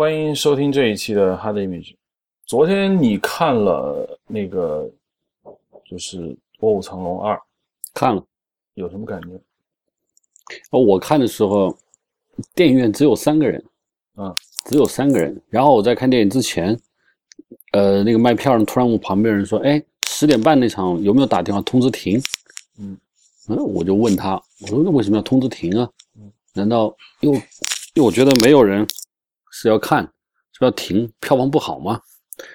[0.00, 1.94] 欢迎收听这一期的 Hard Image。
[2.46, 4.90] 昨天你看了那个
[5.84, 6.22] 就是
[6.60, 7.36] 《卧虎藏龙二》，
[7.92, 8.24] 看了，
[8.72, 9.28] 有什么感觉？
[10.70, 11.76] 哦，我看的时候，
[12.54, 13.62] 电影院只有三个人，
[14.16, 14.34] 嗯，
[14.64, 15.38] 只有三个人。
[15.50, 16.74] 然后我在看电影之前，
[17.72, 22.18] 呃，那个卖票的突然问旁边人说：“哎，十点半那场有没有打电话通知停？”
[22.80, 22.96] 嗯
[23.50, 25.86] 嗯，我就问他，我说：“那为什么要通知停啊？
[26.16, 27.40] 嗯难道又因
[27.96, 28.86] 为我觉得没有人
[29.60, 30.02] 是要看，
[30.52, 32.00] 是要停，票房不好吗？”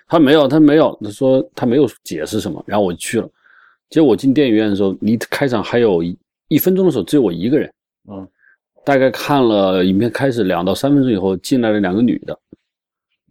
[0.08, 2.64] 他没有，他没有，他说他没有解释什么。
[2.66, 3.30] 然后我去了，
[3.90, 7.72] 结果我进电影院的时候，离开场还有一一分钟的时候，只有我一个人。
[8.10, 8.28] 嗯
[8.84, 12.40] 大概看了影片开始两到三分钟以后，进来了两个女的，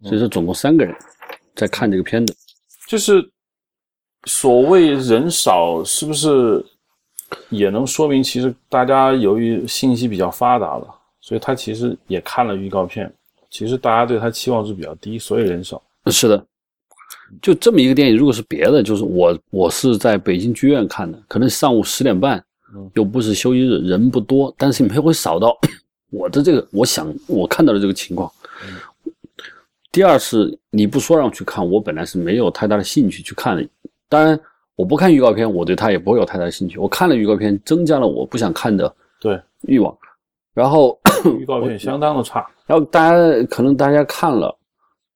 [0.03, 0.93] 所以说总共三个人
[1.55, 2.35] 在看这个片子。
[2.89, 3.25] 就是
[4.25, 6.61] 所谓人少，是不是
[7.47, 13.09] 也能说明其实大家由于信息比较发达了，所以他其实也看了预告片，
[13.57, 15.81] 其实大家对他期望值比较低，所以人少。
[16.07, 16.45] 是的，
[17.41, 22.37] 就这么一个电影，如果是别的，就是我我是在北京剧院看的，可能上午十点半
[22.75, 25.57] 嗯，又不是休息日，人不多，但是你们会少到
[26.11, 28.29] 我的这个，我想我看到的这个情况。
[29.89, 33.65] 第二是你不说让我去看，我本来是没有太大的兴趣去看的。
[34.09, 34.37] 当然，
[34.75, 36.77] 我不看预告片，我对它也不会有太大的兴趣。
[36.77, 39.97] 我看了预告片，增加了我不想看的对，欲望。
[40.53, 40.99] 然后，
[41.39, 42.45] 预告片相当的差。
[42.65, 44.55] 然后大家可能大家看了，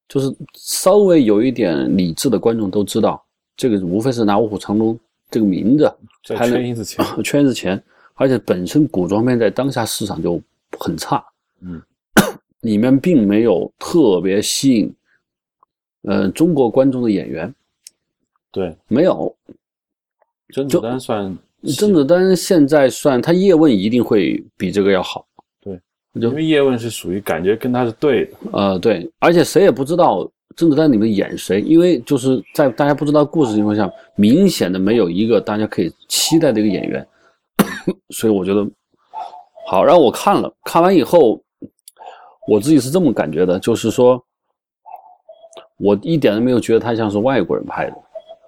[0.08, 3.24] 就是稍微有一点理智的观众都知道，
[3.58, 4.96] 这个无非是拿《卧虎藏龙》
[5.32, 5.92] 这个名字
[6.24, 7.84] 在还能圈一次钱， 圈子钱，
[8.16, 10.42] 而且本身古装片在当下市场就
[10.78, 11.24] 很差，
[11.62, 11.82] 嗯，
[12.62, 14.96] 里面并没有特别吸引，
[16.04, 17.54] 呃，中国观众的演员。
[18.52, 19.36] 对，没有。
[20.50, 21.38] 甄子丹算
[21.78, 25.24] 甄子丹现在算他叶问一定会比这个要好，
[26.14, 37.08] 因为叶问是属于感觉跟他是对的，呃，对，而且谁也不知道甄子丹里面演谁，因为就是在大家不知道故事情况下，明显的没有一个大家可以期待的一个演员，
[38.10, 38.68] 所以我觉得
[39.68, 39.84] 好。
[39.84, 41.42] 然后我看了，看完以后，
[42.48, 44.22] 我自己是这么感觉的，就是说，
[45.78, 47.96] 我一点都没有觉得他像是外国人拍的，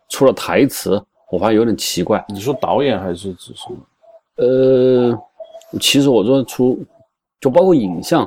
[0.10, 1.02] 除了台词，
[1.32, 2.26] 我发现有点奇怪。
[2.28, 3.78] 你说导演还是指什么？
[4.38, 5.18] 呃，
[5.80, 6.84] 其实我说出，
[7.42, 8.24] 就包括影像，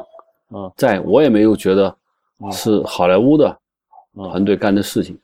[0.51, 1.97] 啊在我也没有觉得
[2.53, 5.17] 是好莱坞的啊团队干的事情。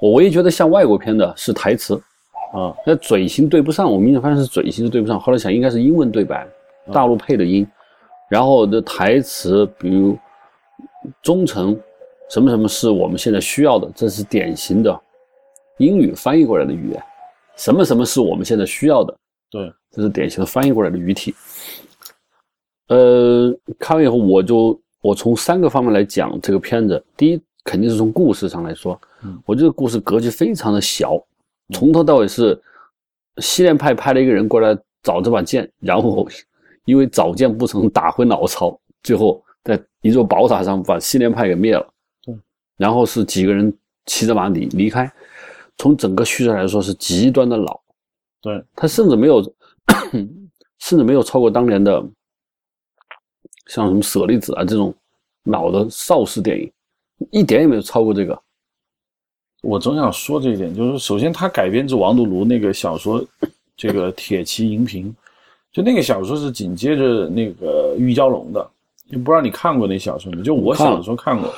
[0.00, 1.94] 我唯一觉得像外国片的是台词，
[2.52, 5.18] 啊那嘴型对不上，我明显发现是嘴型是对不上。
[5.18, 6.46] 后来想应该是英文对白，
[6.92, 7.66] 大陆配的音，
[8.28, 10.16] 然后的台词，比如
[11.20, 11.78] 忠诚
[12.30, 15.00] 什么什么是我们现在需要的，这是典型的
[15.78, 17.02] 英语翻译过来的语言。
[17.56, 19.16] 什么什么是我们现在需要的，
[19.50, 21.34] 对，这是典型的翻译过来的语体。
[22.88, 27.02] 呃，看完以后，我就我从三个方面来讲这个片子。
[27.16, 31.16] 第一，肯定是从故事上来说，嗯我觉得故事格局非常的小，
[31.72, 32.60] 从头到尾是
[33.38, 36.28] 西凉派派了一个人过来找这把剑，然后
[36.84, 41.86] 因为找剑不成，打回老巢，最后在一座宝塔上把西凉派给灭了。
[42.22, 42.34] 对，
[42.76, 43.72] 然后是几个人
[44.04, 45.10] 骑着马离离开。
[45.76, 47.80] 从整个叙事来说是极端的老，
[48.40, 49.42] 对，他甚至没有，
[50.78, 52.00] 甚至没有超过当年的
[53.66, 54.94] 像什么舍利子啊这种
[55.44, 56.70] 老的邵氏电影，
[57.30, 58.38] 一点也没有超过这个。
[59.62, 63.24] 我总想说这一点，就是首先他改编自王度庐那个小说，
[63.76, 65.08] 这个《铁骑银瓶》，
[65.74, 68.70] 就那个小说是紧接着那个玉娇龙的，
[69.10, 70.42] 就不知道你看过那小说没？
[70.42, 71.50] 就我小的时候看过。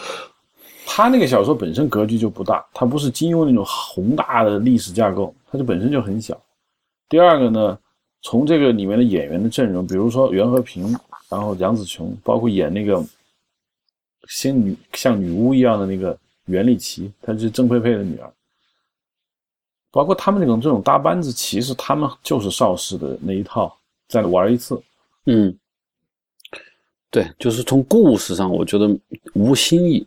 [0.89, 6.41] 他那个小说本身格局就不大，它不是金庸那种宏大的历史架构，它就本身就很小。
[7.09, 7.79] 第二个呢，
[8.23, 10.97] 从这个里面的演员的阵容，比如说袁和平，
[11.29, 13.05] 然后杨紫琼，包括演那个
[14.29, 16.17] 仙女像女巫一样的那个
[16.47, 18.33] 袁立奇，她是郑佩佩的女儿。
[19.91, 23.75] 包括他们那种这种搭班子，其实他们就是邵氏的那一套，
[24.09, 24.79] 再玩一次。
[25.25, 25.57] 嗯，
[27.11, 28.87] 对，就是从故事上，我觉得
[29.33, 30.07] 无新意，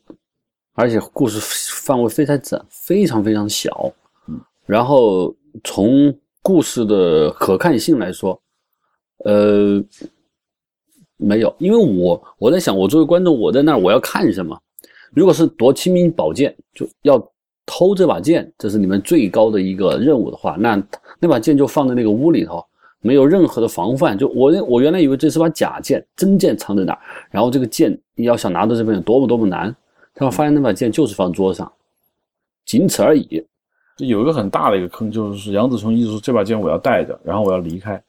[0.74, 1.40] 而且故事
[1.84, 3.92] 范围非常窄，非常非常小。
[4.28, 8.40] 嗯，然后从故事的可看性来说，
[9.26, 9.84] 呃，
[11.22, 14.58] 没有，因为我我在想，我作为观众，我在那儿我要看什么？
[15.12, 17.20] 如果是夺清明宝剑，就要
[17.66, 20.82] 偷这把剑，这是你们最高的一个任务的话，那
[21.20, 22.64] 那把剑就放在那个屋里头，
[23.02, 24.18] 没有任何的防范。
[24.18, 27.00] 就我我原来以为这是把假剑，真剑藏在哪儿，
[27.30, 29.76] 然后这个剑你要想拿到这边有多么多么难。
[30.14, 31.72] 但我发现那把剑就是放桌上，
[32.66, 33.46] 仅此而已。
[33.98, 38.02] 有一个很大的一个坑，就是杨子琼一直说这把剑我要带着，然后我要离开，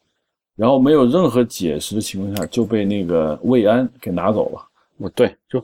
[0.55, 4.67] 然后没有任何解释的情况下就被那个魏安给拿走了。
[4.97, 5.63] 我对，就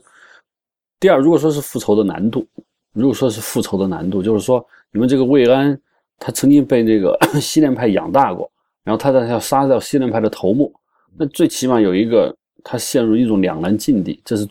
[0.99, 2.45] 第二，如果说是复仇的难度，
[2.93, 5.79] 如果说是复仇的难度，就是说你们这个魏安，
[6.17, 8.49] 他曾经被这个 西联派养大过，
[8.83, 10.73] 然后他在要杀掉西联派的头目，
[11.15, 14.47] 那最起码有一个他陷入一种两难境地，这是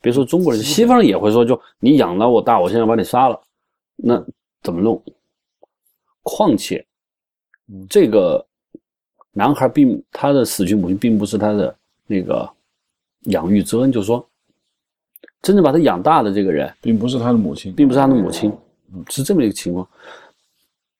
[0.00, 3.40] 别说中国人，西方人也会说，就你养了我大，我现在把你杀了，
[3.96, 4.22] 那
[4.62, 5.02] 怎么弄？
[6.22, 6.86] 况且，
[7.88, 8.44] 这个
[9.32, 11.74] 男孩并他的死去母亲并不是他的
[12.06, 12.48] 那个
[13.24, 14.26] 养育之恩，就是说，
[15.42, 18.52] 真正把他养大的这个人，并不是他的母亲，并不是他的母亲，
[19.08, 19.86] 是这么一个情况。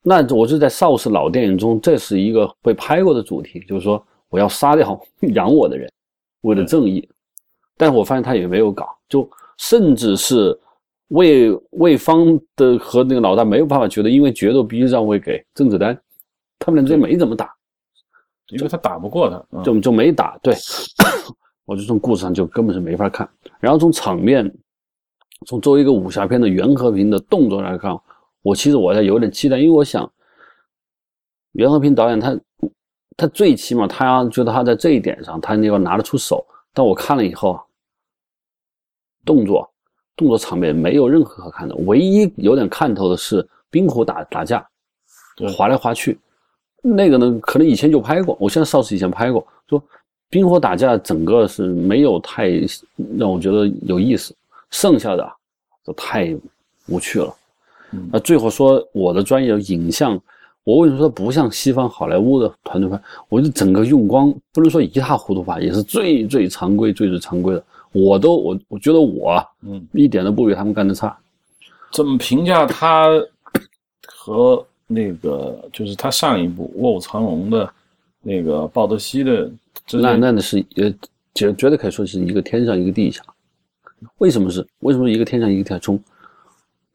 [0.03, 5.01] 那我就在邵氏老电影中，这是一个被拍过的主题，就是说我要杀掉
[5.35, 5.91] 养我的人，
[6.43, 7.09] 为了正义。
[7.77, 10.59] 但是我发现他也没有搞，就甚至是。
[11.13, 15.99] 魏魏方的和那个老大没有办法决斗，因为决斗必须让位给甄子丹，
[16.59, 17.51] 他们俩之间没怎么打，
[18.49, 20.39] 因为他打不过他，就就没打。
[20.43, 20.55] 对，
[21.67, 23.29] 我就从故事上就根本是没法看。
[23.61, 24.53] 然后从场面，
[25.47, 27.95] 从作为一个武侠片的袁和平的动作来看，
[28.43, 30.11] 我其实我还有点期待，因为我想
[31.53, 32.39] 袁和平导演他
[33.17, 37.61] 他最起码他觉得他在这一点上他要拿得出手，但我看了以后，
[39.25, 39.71] 动作。
[40.17, 44.69] 动作场面没有任何可看的，唯一有点看头的是冰壶打打架，
[45.57, 46.19] 滑来滑去，
[46.83, 49.83] 那个呢可能以前就拍过，我现在邵氏以前拍过，说
[50.31, 52.51] 冰火打架整个是没有太
[53.17, 54.35] 让我觉得有意思，
[54.71, 55.29] 剩下的
[55.85, 56.37] 都太
[56.87, 57.35] 无趣了。
[58.13, 60.21] 那最后说我的专业影像，
[60.63, 63.01] 我为什么说不像西方好莱坞的团队拍？
[63.31, 67.65] 我就整个用光不能说一塌糊涂吧，也是最最常规、最最常规的。
[67.93, 71.17] 我都我我觉得我嗯一点都不比他们干的差。
[71.91, 73.09] 怎么评价他
[74.07, 77.73] 和那个就是他上一部《卧虎藏龙》的
[78.23, 79.49] 那个鲍德西的？
[79.93, 80.93] 那那的是呃
[81.35, 83.23] 绝绝对可以说是一个天上一个地下。
[84.19, 84.67] 为什么是？
[84.81, 85.79] 为什么一个天上一个地下？
[85.79, 86.01] 从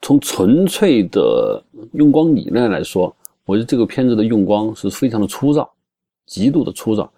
[0.01, 1.63] 从纯粹的
[1.93, 5.71] 用光理念来说，我觉得这个片子的用光是非常的粗糙，
[6.25, 7.09] 极度的粗糙。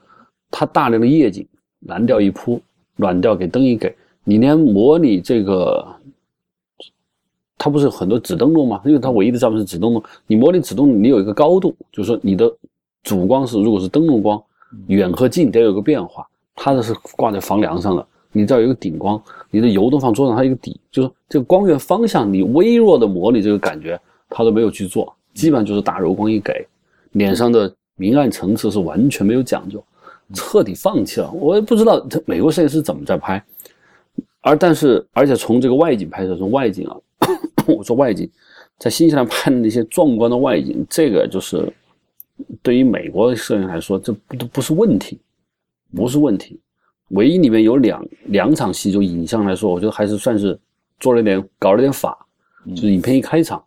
[0.51, 1.47] 它大量的夜景，
[1.87, 2.61] 蓝调一铺。
[2.97, 3.93] 暖调给灯一给，
[4.23, 5.85] 你连模拟这个，
[7.65, 8.79] 它不是很多指灯笼吗？
[8.85, 12.47] 因为它唯一的照明是指灯笼，你模拟指灯笼，你有一个高度，就是说你的
[13.01, 14.39] 主光是如果是灯笼光，
[14.85, 16.27] 远和近得有个变化。
[16.53, 19.19] 它的是挂在房梁上的，你这儿有一个顶光，
[19.49, 26.67] 你的油灯放桌上，它一个底，就是这个光源方向，你微弱的模拟这个感觉，它都没有去做，基本上就是大柔光一给，
[27.13, 29.83] 脸上的明暗层次是完全没有讲究。
[30.35, 33.43] 彻底放弃了，我也不知道这美国摄影师怎么在拍，
[34.41, 36.95] 而但是而且从这个外景拍摄，从外景啊，
[37.67, 38.29] 我 做外景，
[38.77, 41.71] 在新西兰拍的那些壮观的外景，这个就是
[42.61, 45.19] 对于美国摄影来说，这不都不是问题，
[45.95, 46.59] 不是问题。
[47.09, 50.59] 唯一里面有两两场戏，就影像来说，我觉得还是算是
[50.99, 52.17] 做了点搞了点法，
[52.69, 53.63] 就是影片一开场，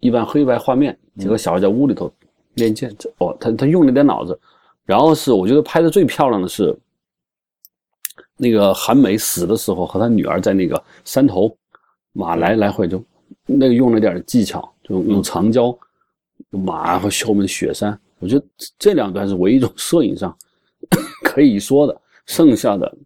[0.00, 2.12] 一般黑白画面，几个小孩在屋里头
[2.54, 4.38] 练剑，这哦，他他用了点脑子。
[4.84, 6.76] 然后是我觉得拍的最漂亮的是，
[8.36, 11.54] 那个韩梅死的时候和他女儿在那个山头
[12.12, 13.02] 马来来回就
[13.48, 15.76] 那个用了点技巧，就用长焦
[16.50, 18.44] 马和后面的雪山，我觉得
[18.78, 20.36] 这两段是唯一一种摄影上
[21.24, 22.00] 可以说的。
[22.26, 22.96] 剩下的，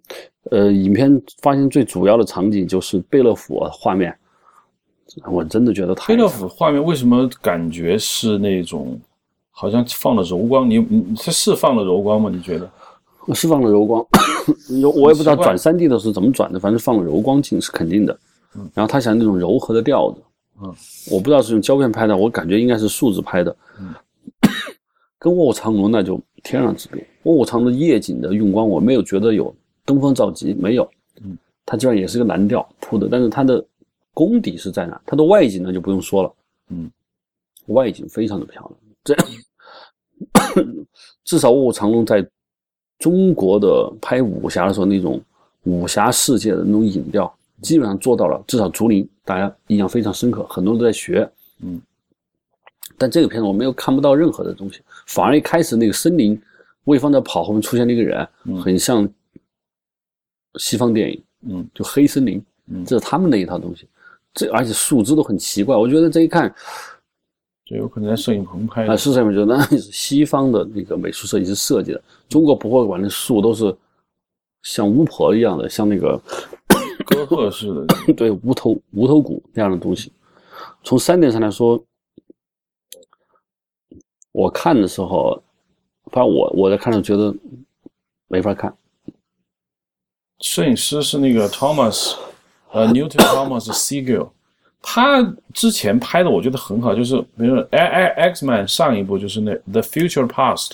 [0.51, 4.13] 呃，影片发现最主要的场景就是贝勒府画面，
[5.31, 9.01] 我真的觉得太贝勒府画面为什么感觉是那种？
[9.55, 12.31] 好像放了柔光，你你它是放了柔光吗？
[12.33, 12.69] 你觉得？
[13.35, 14.05] 是放了柔光，
[14.81, 18.19] 有我也不知道转三 D 的时候怎么转的，反正放了柔光镜是肯定的。
[18.57, 20.21] 嗯，然后他想那种柔和的调子，
[20.63, 20.75] 嗯，
[21.11, 23.57] 我不知道是用胶片拍的，我感觉应该是数字拍的。
[23.81, 23.93] 嗯，
[25.19, 27.05] 跟卧虎藏龙那就天壤之别。
[27.25, 29.55] 卧虎藏龙夜景的用光，我没有觉得有
[29.85, 30.89] 登峰造极，没有。
[31.23, 33.65] 嗯，它居然也是个蓝调铺的，但是它的
[34.15, 35.01] 功底是在哪？
[35.05, 36.33] 它的外景呢就不用说了。
[36.71, 36.91] 嗯，
[37.67, 38.79] 外景非常的漂亮。
[39.05, 39.17] 这，
[41.25, 42.25] 至少《卧虎藏龙》在
[42.99, 45.21] 中国的拍武侠的时候，那种
[45.65, 48.43] 武侠世界的那种影调，基本上做到了。
[48.47, 51.27] 至少竹林，大家印象非常深刻，很多人都在学。
[51.61, 51.81] 嗯，
[52.99, 56.39] 但这个片子我没有看不到任何的东西，反而一开始那个森林，
[56.85, 58.29] 魏方在跑，后面出现了一个人，
[58.63, 59.09] 很像
[60.57, 61.25] 西方电影。
[61.49, 63.89] 嗯，就黑森林，嗯这是他们的一套东西。
[64.35, 66.55] 这而且树枝都很奇怪，我觉得这一看。
[67.67, 72.03] 有可能在摄影棚拍啊，是这么觉得，那是西方的那个美术设计师设计的。
[72.29, 73.75] 中国不会玩的树都是
[74.61, 76.21] 像巫婆一样的，像那个
[77.05, 80.13] 哥特式的，对，无头无头骨那样的东西。
[80.85, 81.83] 从三点上来说，
[84.33, 85.43] 我看的时候，
[86.07, 87.37] 反正我我在看的时候觉得
[88.29, 88.75] 没法看。
[90.41, 92.17] 摄影师是那个 Thomas
[92.73, 94.31] 呃，Newton Thomas Sigel，
[94.81, 95.23] 他
[95.55, 100.73] 之前拍的我觉得很好，就是比如说 X Man 上一部就是那 The Future Past，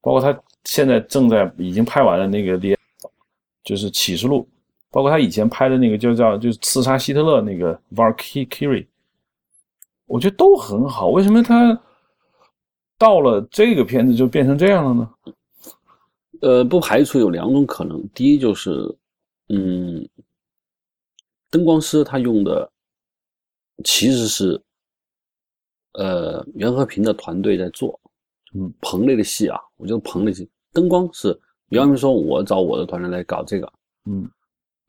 [0.00, 2.76] 包括他现在正在已经拍完了那个 The，
[3.62, 4.48] 就是启示录，
[4.92, 8.86] 包括他以前拍的那个就叫就是刺杀希特勒那个 Valkyrie，
[10.06, 11.08] 我觉得都很好。
[11.08, 11.76] 为什么他
[12.98, 15.10] 到了这个片子就变成这样了呢？
[16.42, 18.70] 呃，不排除有两种可能，第一就是，
[19.48, 20.06] 嗯，
[21.50, 22.70] 灯光师他用的
[23.84, 24.60] 其实是，
[25.92, 27.98] 呃，袁和平的团队在做，
[28.54, 31.28] 嗯，棚内的戏啊，我觉得棚内戏灯光是
[31.68, 33.72] 袁和平说，我找我的团队来搞这个，
[34.04, 34.28] 嗯，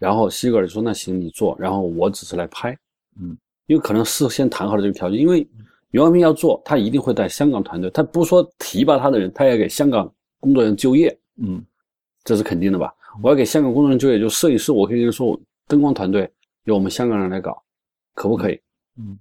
[0.03, 2.77] 然后西格尔说那行你做，然后我只是来拍，
[3.21, 5.47] 嗯，因为可能事先谈好了这个条件，因为
[5.91, 11.17] 袁和平要做，他一定会带香港团队，他不说提拔他的人，他要给香港工作人员就业。
[11.37, 11.63] 嗯，
[12.25, 12.93] 这是肯定的吧？
[13.21, 16.29] 我要给香港工作人员就业，就摄影师，我可以跟你说，灯光团队
[16.65, 17.63] 由我们香港人来搞，
[18.13, 18.59] 可不可以？
[18.97, 19.17] 嗯，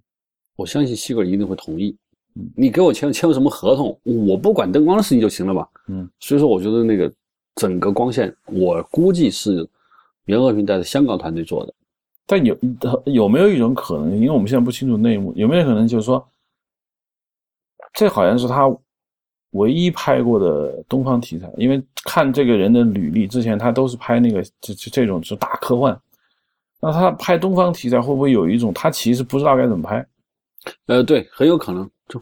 [0.56, 1.96] 我相信西格尔一定会同意。
[2.34, 5.68] 嗯，你给我签签个什么合同，我不管灯光的事情就行了吧？
[5.86, 7.12] 嗯，所以说我觉得那个
[7.54, 9.64] 整个光线，我估计是
[10.24, 11.74] 袁和平带着香港团队做的。
[12.26, 12.56] 但有
[13.06, 14.14] 有没有一种可能？
[14.14, 16.26] 因为我们现在不清楚内幕，有没有可能就是说，
[17.92, 18.74] 这好像是他。
[19.52, 26.00] 唯一拍过的东方题材，因为看这个人的履历，之前他都是拍那个这这这种是大科幻。
[26.80, 30.06] 那他拍东方题材会不会有一种他其实不知道该怎么拍？
[30.86, 32.18] 呃，对，很有可能，就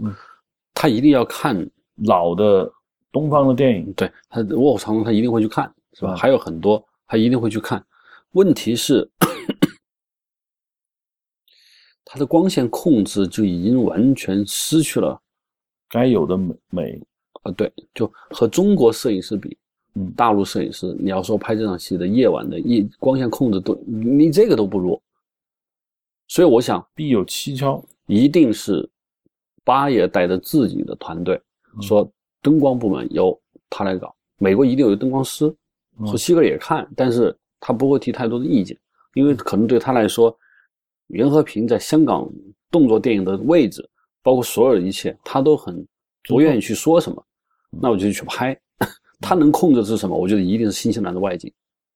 [0.75, 1.57] 他一定要看
[2.05, 2.69] 老的
[3.13, 6.17] 东方的电影，对他《卧虎藏龙》，他一定会去看，是吧？
[6.17, 7.81] 还有很多他一定会去看。
[8.33, 9.09] 问题是，
[12.05, 15.21] 他的光线控制就已经完全失去了
[15.89, 17.03] 该有的美美。
[17.43, 19.57] 啊，对，就和中国摄影师比，
[19.95, 25.01] 嗯，大陆摄影师，你要说拍这场戏的夜晚的夜光线控制都，你这个都不如。
[26.29, 28.87] 所以我想必有蹊跷，一定是
[29.65, 31.41] 八爷带着自己的团队，
[31.81, 32.07] 说
[32.43, 34.15] 灯光部门由他来搞。
[34.37, 35.51] 美国一定有灯光师，
[36.07, 38.77] 说西格也看，但是他不会提太多的意见，
[39.15, 40.37] 因为可能对他来说，
[41.09, 42.29] 袁和平在香港
[42.71, 43.87] 动作电影的位置，
[44.23, 45.87] 包括所有的一切，他都很
[46.25, 47.25] 不愿意去说什么。
[47.71, 48.59] 那我就去拍，
[49.21, 50.17] 他能控制是什么？
[50.17, 51.53] 我觉得一定是新西兰的外景。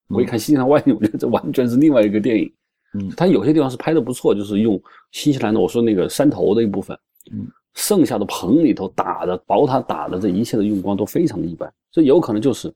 [0.08, 2.52] 我一看新西兰外景，我觉得这完全是另外一个电影。
[2.92, 4.80] 嗯，他有些地方是拍的不错，就是用
[5.10, 6.96] 新西兰的我说那个山头的一部分，
[7.32, 12.72] 嗯，剩下的棚里头打的、宝塔打的这一切的用光都非常的一般，这有可能就是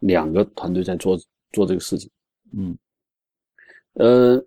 [0.00, 1.18] 两个团队在做
[1.54, 2.10] 做这个事情。
[2.52, 2.76] 嗯，
[3.94, 4.46] 呃，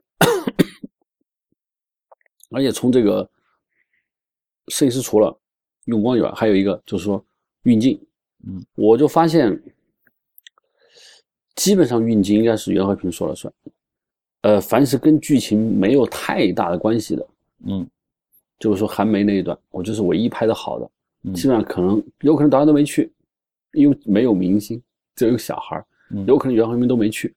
[2.52, 3.28] 而且从这个
[4.68, 5.36] 摄影师除了
[5.86, 7.24] 用光以外，还有一个就是说。
[7.64, 8.00] 运镜，
[8.48, 9.62] 嗯，我就发现，
[11.56, 13.54] 基本上运镜应该是袁和平说了算。
[14.44, 17.28] 呃，凡是跟剧情没有太大的关系的，
[17.66, 17.86] 嗯，
[18.58, 20.90] 就是说韩梅那一段，我就是唯一拍的好的。
[21.34, 23.12] 基本上可能有可能导演都没去，
[23.74, 24.82] 因为没有明星，
[25.14, 25.86] 只有一个小孩
[26.26, 27.34] 有可能袁和平都没去，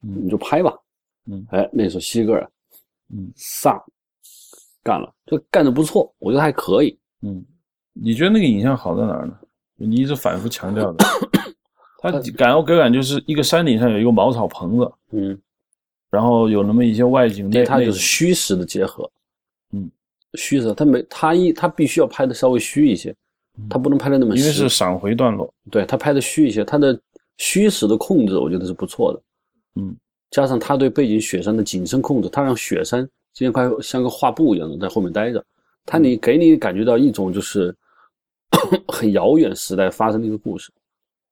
[0.00, 0.74] 你就拍吧。
[1.26, 2.50] 嗯，哎，那时候西格尔，
[3.14, 3.82] 嗯，上
[4.82, 6.98] 干了，就干的不错，我觉得还可以。
[7.22, 7.44] 嗯，
[7.92, 9.38] 你觉得那个影像好在哪儿呢？
[9.76, 11.04] 你一直反复强调的，
[11.98, 15.38] 他感我给感就是一个山顶上有一个茅草棚子，嗯，
[16.10, 19.10] 然后有那么一些外景，对，它就是虚实的结合，
[19.72, 19.90] 嗯，
[20.34, 23.12] 虚实，他没他一他必须要拍的稍微虚一些，
[23.68, 27.00] 他不能拍的那么，因为是闪回段落，对他拍的虚一些，他的
[27.38, 29.22] 虚实的控制我觉得是不错的，
[29.80, 29.96] 嗯，
[30.30, 35.44] 加上他对背景雪山的景深控制，他让雪山今天快像个画布一样的在后面待着，
[35.84, 37.74] 他你给你感觉到一种就是。
[38.86, 40.70] 很遥远时代发生的一个故事，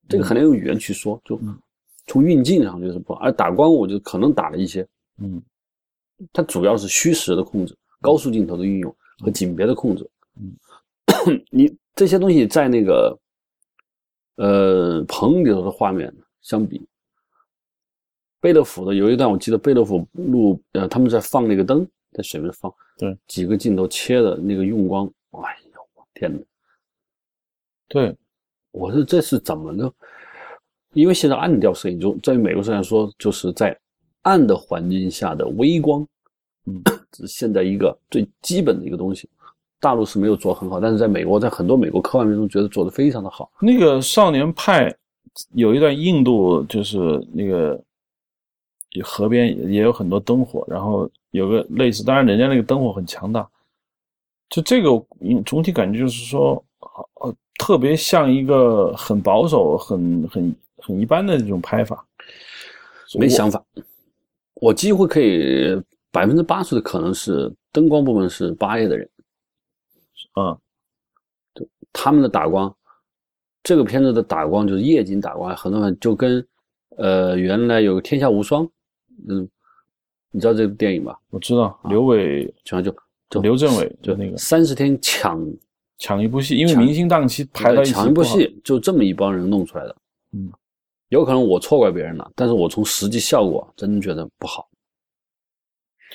[0.09, 1.21] 这个很难用语言去说。
[1.25, 1.39] 就
[2.09, 4.85] 从运镜上就是不，而打光我就可能打了一些。
[5.19, 5.41] 嗯，
[6.33, 10.11] 它主要是虚实的控制、高速镜头的运用和景别的控制。
[10.37, 13.17] 嗯， 你这些东西在那个
[14.37, 16.81] 呃棚里头的画面相比，
[18.41, 26.41] 贝勒府的有一段我记得贝勒府路呃他们在放那个灯在水面放，对几个镜头切的那个用光，哎呦我天哪！
[27.89, 28.17] 对，
[28.71, 29.91] 我说这是怎么呢？
[30.95, 33.79] 因为现在暗调摄影中，在美国虽然说就是在
[34.23, 36.07] 暗的环境下的微光，
[36.67, 36.83] 嗯，
[37.17, 39.29] 是现在一个最基本的一个东西。
[39.83, 43.51] 大陆是没有做很好，但是在美国，在很多美国科幻片中觉得做的非常的好。
[43.61, 44.91] 那个少年派
[45.53, 46.99] 有一段印度就是
[47.33, 47.79] 那个
[49.03, 53.47] 河边也有很多灯火，然后有个类似，当然人家那个灯火很强大。
[54.49, 54.89] 就这个
[55.45, 56.65] 总体感觉就是说，
[57.21, 57.35] 呃。
[57.59, 62.05] 特别像一个很保守、很很很一般的这种拍法，
[63.15, 63.63] 没想法。
[64.55, 69.09] 我几乎可以百分之八十的可能是灯光部分是八 A 的人，
[70.35, 70.59] 嗯，
[71.93, 72.75] 他们的打光，
[73.63, 76.47] 这个片子的打光就是夜景打光，很多人就跟
[76.97, 78.65] 呃原来有《天下无双》，
[79.29, 79.49] 嗯，
[80.31, 81.19] 你知道这部电影吧？
[81.31, 82.97] 我知道刘伟，就就
[83.29, 85.47] 就刘镇伟就那个三十天抢
[85.99, 89.97] 抢一部戏，因为明星档期排到一起，抢一部戏就这么一帮人弄出来的。
[90.33, 90.51] 嗯，
[91.11, 94.67] 有可能我错怪别人了，但是我从实际效果真的觉得不好。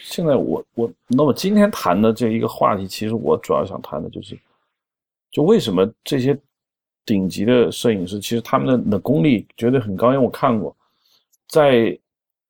[0.09, 4.39] 现在我我那么今天谈的这一个话题，其实我主要想谈的就是，
[5.29, 6.37] 就为什么这些
[7.05, 10.73] 顶级的摄影师，其实他们的的功力绝对很高，因为我看过，
[11.49, 11.97] 在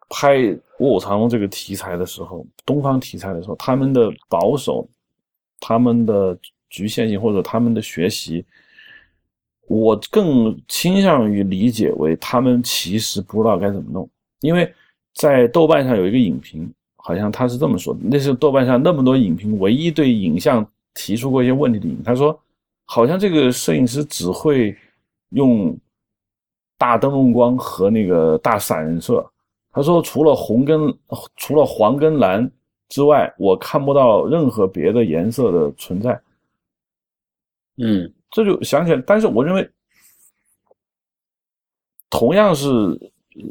[0.08, 0.38] 拍
[0.78, 4.88] 《卧虎藏龙》这个题材的时候，东方题材的时候，他们的保守，
[5.60, 6.38] 他们的
[6.70, 8.46] 局限性或者他们的学习，
[9.68, 14.08] 我更倾向于理解为他们其实不知道该怎么弄，
[14.42, 14.72] 因为
[15.16, 16.72] 在豆瓣上有一个影评。
[17.08, 22.04] 好像他是这么说的，那是豆瓣上那么多影评，唯一对影像提出过一些问题的影。
[22.04, 22.38] 他说，
[22.84, 24.76] 好像这个摄影师只会
[25.30, 25.74] 用
[26.78, 29.26] 大灯笼光和那个大散人色。
[29.72, 30.94] 他说，除了红跟
[31.38, 32.52] 除了黄跟蓝
[32.90, 36.22] 之外，我看不到任何别的颜色的存在。
[37.78, 39.70] 嗯，这就想起来，但是我认为，
[42.10, 42.68] 同样是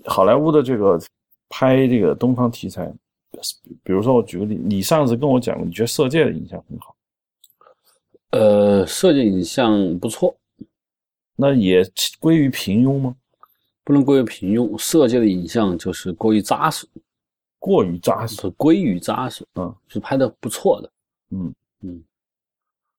[0.04, 1.00] 好莱坞的这个
[1.48, 2.92] 拍这个东方题材。
[3.82, 6.96] 比如说，我举个例，你上次跟我讲，你觉得《色戒》的影像很好，
[8.30, 10.36] 呃，《色戒》影像不错，
[11.34, 11.84] 那也
[12.18, 13.14] 归于平庸吗？
[13.84, 16.86] 不能归于平庸，《色戒》的影像就是过于扎实，
[17.58, 20.90] 过于扎实，归于扎实，嗯，是拍的不错的，
[21.30, 21.54] 嗯。
[21.82, 22.02] 嗯，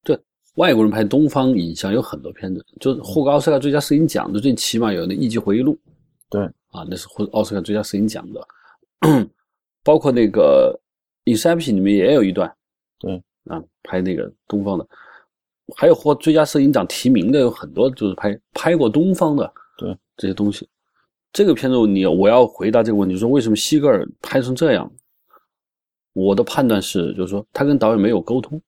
[0.04, 0.18] 对，
[0.54, 5.74] 外国人拍东方影像有很多片子，就是获过奥斯卡最佳摄影奖的，最起码有那《一级回忆录》，
[6.30, 8.48] 对，啊，那是获奥斯卡最佳摄影奖的。
[9.88, 10.78] 包括那个
[11.34, 12.54] 《Inception》里面也有一段，
[13.00, 13.16] 对
[13.46, 14.86] 啊，拍那个东方的，
[15.78, 20.68] 还有获最佳摄影奖提名的有很多，就是拍拍过东方的，对这些东西。
[21.32, 24.92] 这个片子你我要回答这个问题，说为什么西格尔拍成这样？
[26.12, 28.62] 我的判断是，就是说他跟导演没有沟通。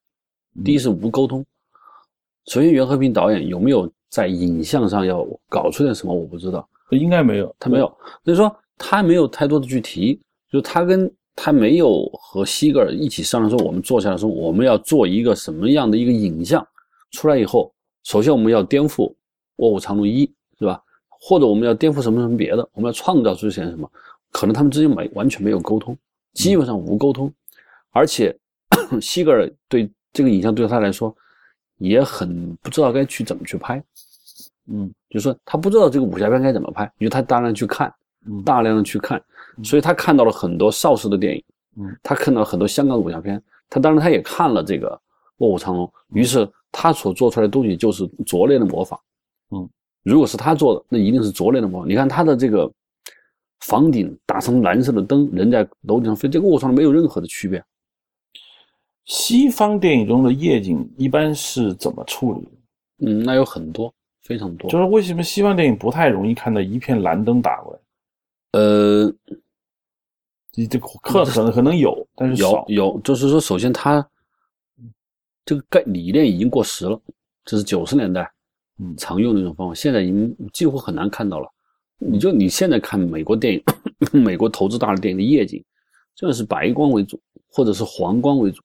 [0.64, 1.46] 第一是无沟通。
[2.46, 6.14] 首先，袁和平导演有没有在影像上要搞出点什么？
[6.14, 7.88] 我不知道，应该没有，他没有。
[8.24, 10.18] 所以说他没有太多的去提。
[10.52, 16.66] 就他跟他没有和西格尔一起商量说，我们坐下来说，我们要做一个什么样的一个影像
[17.12, 17.72] 出来以后，
[18.04, 19.08] 首先我们要颠覆
[19.58, 20.26] 《卧虎藏龙一》，
[20.58, 20.82] 是吧？
[21.08, 23.90] 或者我们要颠覆什么什么别的，我们要创造出些什么？
[24.32, 25.98] 可能他们之间没完全没有沟通，
[26.34, 27.32] 基本上无沟通，
[27.92, 28.36] 而且
[29.02, 31.16] 西格尔对这个影像对他来说
[31.78, 33.84] 也很不知道该去怎么去拍，
[34.68, 37.94] 嗯，就是说他不知道这个武侠片该怎么拍，因为他大量去看，
[38.46, 39.22] 大量的去看。
[39.64, 41.44] 所以他看到了很多邵氏的电影，
[41.78, 44.90] 嗯，他看到了很多香港的武侠片，他当然他也看了这个
[45.38, 49.00] 《卧虎藏龙》，于是他所做出来的东西就是拙劣的模仿，
[49.52, 49.70] 嗯，
[50.04, 51.90] 如果是他做的，那一定是拙劣的模仿。
[51.90, 52.72] 你看他的这个
[53.62, 57.64] 房顶打成蓝色的灯，人在楼顶上飞，这个卧虎藏龙没有任何的区别。
[59.06, 62.48] 西方电影中的夜景一般是怎么处理？
[63.06, 63.94] 嗯，那有很多，
[64.24, 64.70] 非常多。
[64.70, 67.80] 就是为什么西方电影不太容易看到一片蓝灯打过来？
[68.60, 69.14] 呃。
[70.56, 74.06] 你这课可能可能有，但是有有，就是说，首先它
[75.46, 77.00] 这个概理念已经过时了，
[77.46, 78.30] 这是九十年代
[78.80, 81.50] 嗯常用的一种方法，现在已经几乎很难看到了。
[81.98, 83.64] 你就你现在看美国电影，
[84.24, 85.64] 美国投资大的电影的夜景，
[86.16, 87.20] 真的是白光为主，
[87.52, 88.62] 或者是黄光为主，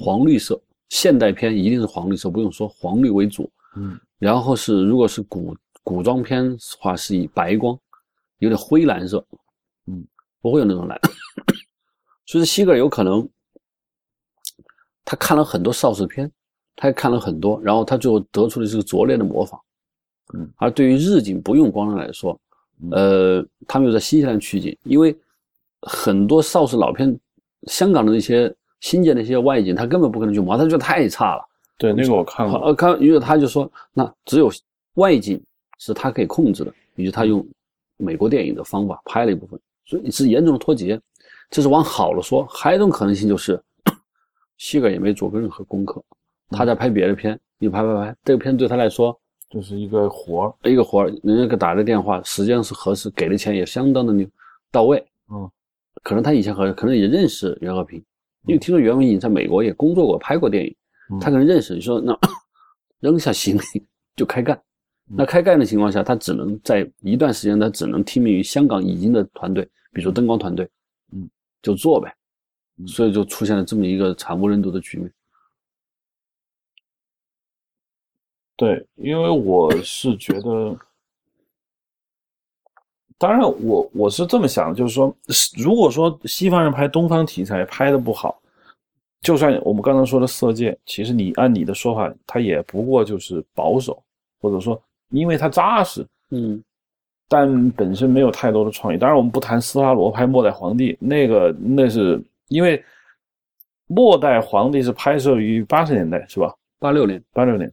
[0.00, 0.60] 黄绿色。
[0.88, 3.50] 现代片一定是黄绿色，不用说，黄绿为主。
[3.76, 7.78] 嗯，然后是如果是古古装片的话，是以白光，
[8.38, 9.24] 有点灰蓝色。
[10.46, 10.96] 不会有那种来，
[12.24, 13.28] 所以西格尔有可能，
[15.04, 16.30] 他看了很多邵氏片，
[16.76, 19.60] 他也看了很多，然后他最后得出的是个拙劣的模仿。
[20.34, 22.38] 嗯，而对于日景不用光来说，
[22.92, 25.18] 呃，他们又在新西兰取景，因为
[25.82, 27.18] 很多邵氏老片，
[27.64, 31.44] 香港的那些新建的一些外景，他根本不可能去模，他觉得太差了。
[31.76, 32.56] 对，那个我看了。
[32.60, 34.48] 呃，看，因为他就说，那只有
[34.94, 35.42] 外景
[35.80, 37.44] 是他可以控制的，于是他用
[37.96, 39.58] 美国电影的方法拍了一部分。
[39.86, 41.00] 所以是严重的脱节，
[41.48, 42.44] 这是往好了说。
[42.46, 43.58] 还有一种可能性就是，
[44.58, 46.02] 西格也没做过任何功课，
[46.50, 49.18] 他在拍别的片，你拍拍拍，这个片对他来说
[49.48, 51.12] 就是一个活儿，一个活儿。
[51.22, 54.26] 人家给打的电话，实际上是合适，给的钱也相当的牛
[54.72, 54.98] 到位。
[55.30, 55.48] 嗯，
[56.02, 58.02] 可能他以前和可能也认识袁和平，
[58.46, 60.74] 因为听说袁和平在美国也工作过，拍过电影，
[61.20, 61.74] 他可能认识。
[61.74, 62.18] 你说那
[62.98, 64.60] 扔下行李就开干。
[65.08, 70.68] 那开干的情况下，他只能在一段时间，他只能听命于香港已经的团队，比如说灯光团队，
[71.12, 71.26] 嗯，
[71.62, 72.14] 就做呗，
[72.86, 75.10] 所以就出现了这么一个惨无人睹的局面。
[78.56, 80.78] 对，因为我是觉得，
[83.16, 85.16] 当然我我是这么想，就是说，
[85.56, 88.38] 如果说西方人拍东方题材拍的不好，
[89.22, 94.02] 就算我们刚才说的《色戒》，其实你按你的说法，它也不过就是保守，
[94.42, 94.78] 或者说
[95.08, 96.62] 因为它扎实，嗯，
[97.28, 98.96] 但本身没有太多的创意。
[98.96, 102.78] 当然，我们不谈斯拉罗拍《末代皇帝》，那个那是因为
[103.86, 106.54] 《末代皇帝》是拍摄于八十年代，是吧？
[106.78, 107.70] 八六年，八六年。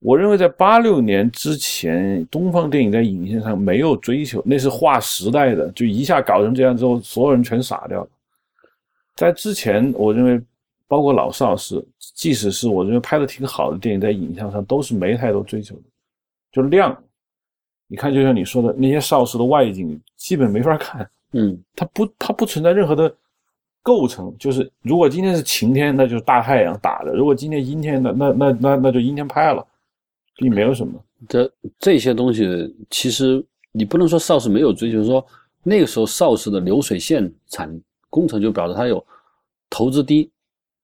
[0.00, 8.08] 我认为在八六年之前，东方电影在影线上没有追求，那是划时代的，就一下搞成这样之后，所有人全傻掉了。
[9.14, 10.38] 在之前，我认为
[10.86, 11.82] 包括老邵是，
[12.14, 15.82] 即使是我认为拍的挺好的电影，在影像上都是没太多追求的，
[16.52, 17.03] 就亮。
[17.86, 21.08] 你看，就像你说的那些邵氏的外景，基本没法看。
[21.32, 23.14] 嗯，它不，它不存在任何的
[23.82, 29.66] 构成，就是如果今天是晴天，那就是大太阳打的；如果今天阴天，那那那那那就阴天拍了。
[30.36, 35.24] 并没有什么，这这些东西其实你不能说邵氏没有追求，说
[35.62, 39.04] 那个时候邵氏的流水线产工程就表示它有
[39.70, 40.28] 投资低、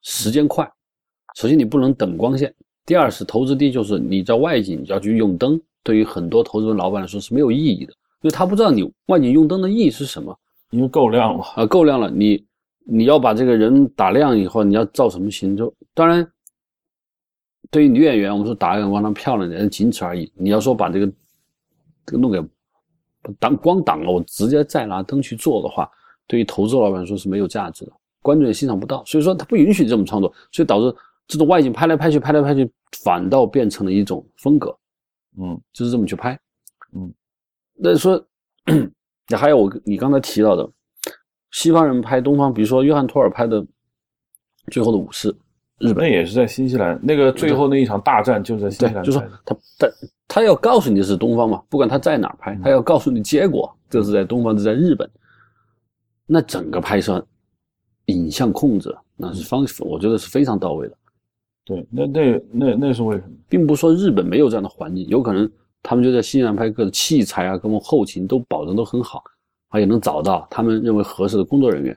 [0.02, 0.70] 时间快。
[1.34, 2.54] 首先你不能等光线，
[2.86, 10.36] 第二是投资低，就是你在外景要去用灯，对于很多投资人老板来说是没有意义的，因为他不知道你外景用灯的意义是什么，
[10.70, 12.44] 因为够亮了啊，够亮了，你
[12.84, 15.56] 你要把这个人打亮以后，你要造什么型？
[15.56, 16.26] 就当然。
[17.72, 20.28] 对于女演员，我们说打个光她漂亮点，仅此而已。
[20.34, 21.06] 你要说把这个
[22.04, 22.42] 这个弄给
[23.38, 25.88] 挡光挡了，我直接再拿灯去做的话，
[26.26, 29.04] 对于投资老板来说是没有价值的，观众也欣赏不到。
[29.04, 30.96] 所以说他不允许这种创作，所以导致
[31.28, 32.68] 这种外景拍来拍去，拍来拍去，
[33.04, 34.76] 反倒变成了一种风格。
[35.40, 36.38] 嗯，就是这么去拍。
[36.94, 37.12] 嗯，
[37.74, 38.22] 那说
[39.28, 40.68] 也还有我你刚才提到的，
[41.52, 43.62] 西方人拍东方，比如说约翰托尔拍的
[44.70, 45.32] 《最后的武士》。
[45.78, 49.02] 日本也是在新西兰，那个最后那一场大战就是在新西兰。
[49.02, 49.88] 就说他他
[50.28, 55.10] 他要告诉你是东方嘛，不管他在哪拍，他要告诉你结果，这是在东方，这在日本。
[56.26, 57.26] 那整个拍摄
[58.06, 60.96] 影像控制那是方，我觉得是非常到位的。
[61.70, 63.28] 对，那那那那是为什么？
[63.48, 65.48] 并不是说日本没有这样的环境，有可能
[65.84, 69.22] 他们就在新西兰拍，各种器材啊，各种后勤都保证都很好，
[69.68, 71.96] 啊，也能找到他们认为合适的工作人员。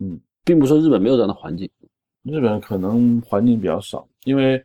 [0.00, 1.66] 嗯，并不是说日本没有这样的环境。
[2.22, 4.62] 日本可能环境比较少，因为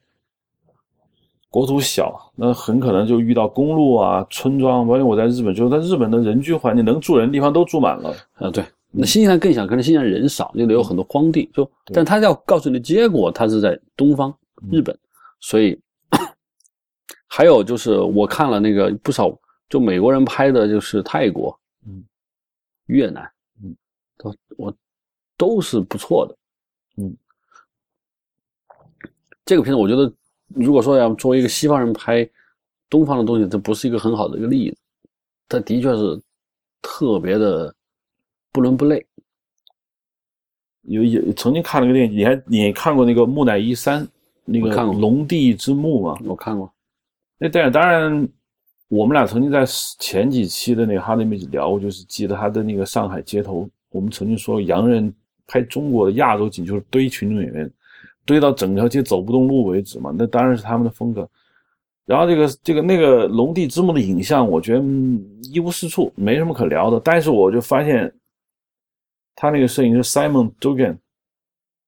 [1.50, 4.86] 国土小，那很可能就遇到公路啊、村庄。
[4.86, 8.14] 关键我在日本，就是在日本的人居环境，能住人的地方都住满了。
[8.34, 8.62] 啊，对。
[8.94, 11.50] 那新西兰更小，可能新西兰人少，那里有很多荒地。
[11.54, 14.36] 就，但他要告诉你的结果，他是在东方
[14.72, 14.98] 日本，
[15.40, 15.80] 所以
[17.28, 19.36] 还有就是我看了那个不少，
[19.68, 22.04] 就美国人拍的，就是泰国、嗯，
[22.86, 23.28] 越南，
[23.64, 23.76] 嗯，
[24.18, 24.76] 都我
[25.36, 26.38] 都是不错的，
[27.04, 27.16] 嗯。
[29.46, 30.10] 这个片子，我觉得，
[30.48, 32.28] 如果说要作为一个西方人拍
[32.90, 34.78] 东方的东西，这不是一个很好的一个例子。
[35.50, 36.22] 它的确是
[36.82, 37.76] 特别的
[38.54, 39.06] 不伦不类。
[40.84, 44.06] 有有曾经看了个电影，你还你看过那个《木乃伊三》
[44.46, 46.18] 那个《龙帝之墓》吗？
[46.26, 46.72] 我看过。
[47.38, 48.30] 那电影当然，
[48.88, 49.66] 我们俩曾经在
[50.00, 55.14] 前几期的那个哈利梅吉聊过，就是记得他的那个上海街头，我们曾经说洋人
[55.48, 57.70] 拍中国的亚洲景就是堆群众演员。
[58.26, 61.30] 堆到整条街走不动路为止嘛，那当然是他们的风格。
[62.06, 64.84] 然后这个这个那个龙帝之墓的影像，我觉得
[65.52, 67.02] 一无是处，没什么可聊的。
[67.04, 68.10] 但是我就发现，
[69.36, 70.98] 他那个摄影师 Simon Dugan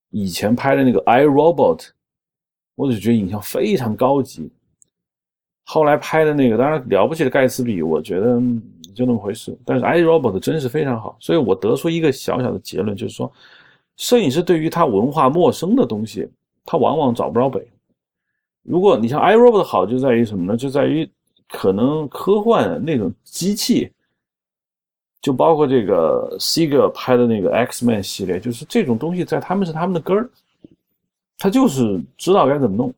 [0.10, 1.89] 以前拍的那个 I Robot，
[2.75, 4.51] 我就觉得影像非常高级。
[5.65, 8.39] 后来拍的那个，当然了不起的盖茨比，我觉得
[8.93, 9.58] 就那么回事。
[9.65, 13.31] 但是 I Robot 真是非常好，所以我得出一个小小的结论，就是说。
[13.97, 16.29] 摄影师对于他文化陌生的东西，
[16.65, 17.65] 他往往找不着北。
[18.62, 20.58] 如果你像 iRobot 好，就在于什么呢？
[20.58, 21.10] 就在于
[21.47, 23.89] 可能科幻那种机器，
[25.25, 30.29] 就包括这个 Seeger 拍的那个 X-Men 系列，就是这种东西在他们是他们的根儿，
[31.39, 32.93] 他就是知道该怎么弄。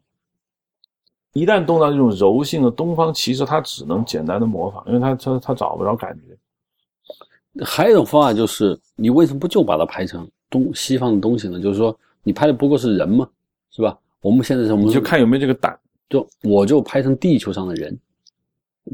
[1.32, 7.63] 一旦动到这种柔性的东方，其实他只能简单的模仿，因为他他他找不着感觉。
[7.63, 10.30] 还有一种方法就是，你为什么不就把它拍成？
[10.50, 13.26] 东西方的东西呢，就是说你拍的不过是人嘛，
[13.72, 13.98] 是吧？
[14.20, 17.98] 我们现在我们就看有没有这个胆，就我就拍成地球上的人。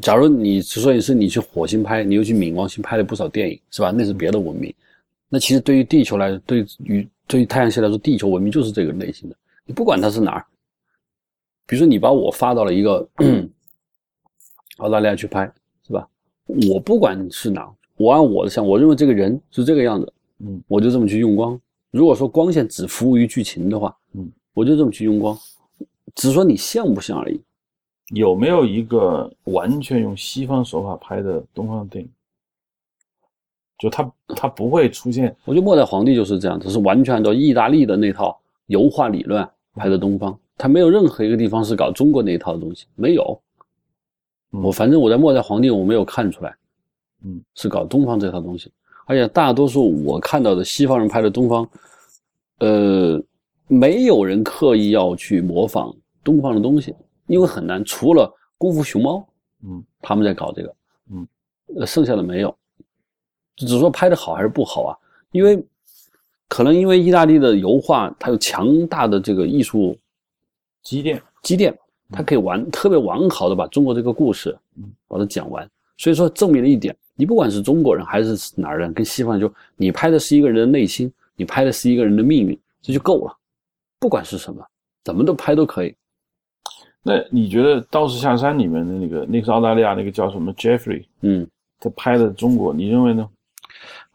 [0.02, 3.92] 假如你之所以是你去火星拍，你又去冥王星拍了不少电影，是吧？
[3.96, 4.74] 那是别的文明。
[5.30, 9.36] 那其实对于地球来，对于对于太阳系来说，地球文明就是这个类型的。
[9.66, 10.46] 你不管它是哪儿，
[11.66, 13.08] 比如说你把我发到了一个
[14.78, 15.52] 澳大利亚去拍，
[15.86, 16.08] 是吧？
[16.46, 20.14] 我不管是哪，我按我的想，我认为这个人是这个样子。
[20.40, 21.60] 嗯，我就这么去用光。
[21.92, 25.38] 如果说光线只服务于剧情的话，嗯，我就这么去用光，
[26.16, 27.40] 只是说你像不像而已。
[28.10, 32.10] 有没有一个完全用西方手法拍的东方电影？
[33.80, 43.42] 就他，他不会出现，我觉得《末代皇帝》就是这样，它是完全按照意大利的那套油画理论拍的东方，它没有任何一个地方是搞中国那一套的东西，没有。
[44.52, 46.56] 嗯我反正我在《末代皇帝》我没有看出来，
[47.26, 48.72] 嗯，是搞东方这套东西，
[49.06, 51.68] 而且大多数我看到的西方人拍的东方，
[52.60, 53.22] 呃，
[53.68, 56.96] 没有人刻意要去模仿东方的东西，
[57.28, 59.18] 因为很难，除了《功夫熊猫》，
[59.64, 60.76] 嗯他们在搞这个，
[61.12, 61.28] 嗯，
[61.78, 62.56] 呃，剩下的没有，
[63.56, 64.98] 只是说拍的好还是不好啊？
[65.32, 65.64] 因为
[66.48, 69.98] 可能因为意大利的油画它有强大的这个艺术
[70.82, 71.78] 积淀，积淀，
[72.12, 75.68] 它可以完特别完好的把中国这个故事，嗯，把它讲完。
[75.98, 83.38] 所以说证明了一点，你不管是中国人还是哪儿人，跟西方人就你拍的是一个人的内心，你拍的是一个人的命运，这就够了。
[84.00, 84.64] 不管是什么，
[85.04, 85.96] 怎么都拍都可以。
[87.04, 91.46] 那你觉得《道士下山》里面的那个，那个是澳大利亚那个叫什么 Jeffrey，嗯，
[91.80, 93.30] 他拍的中国，你认为呢？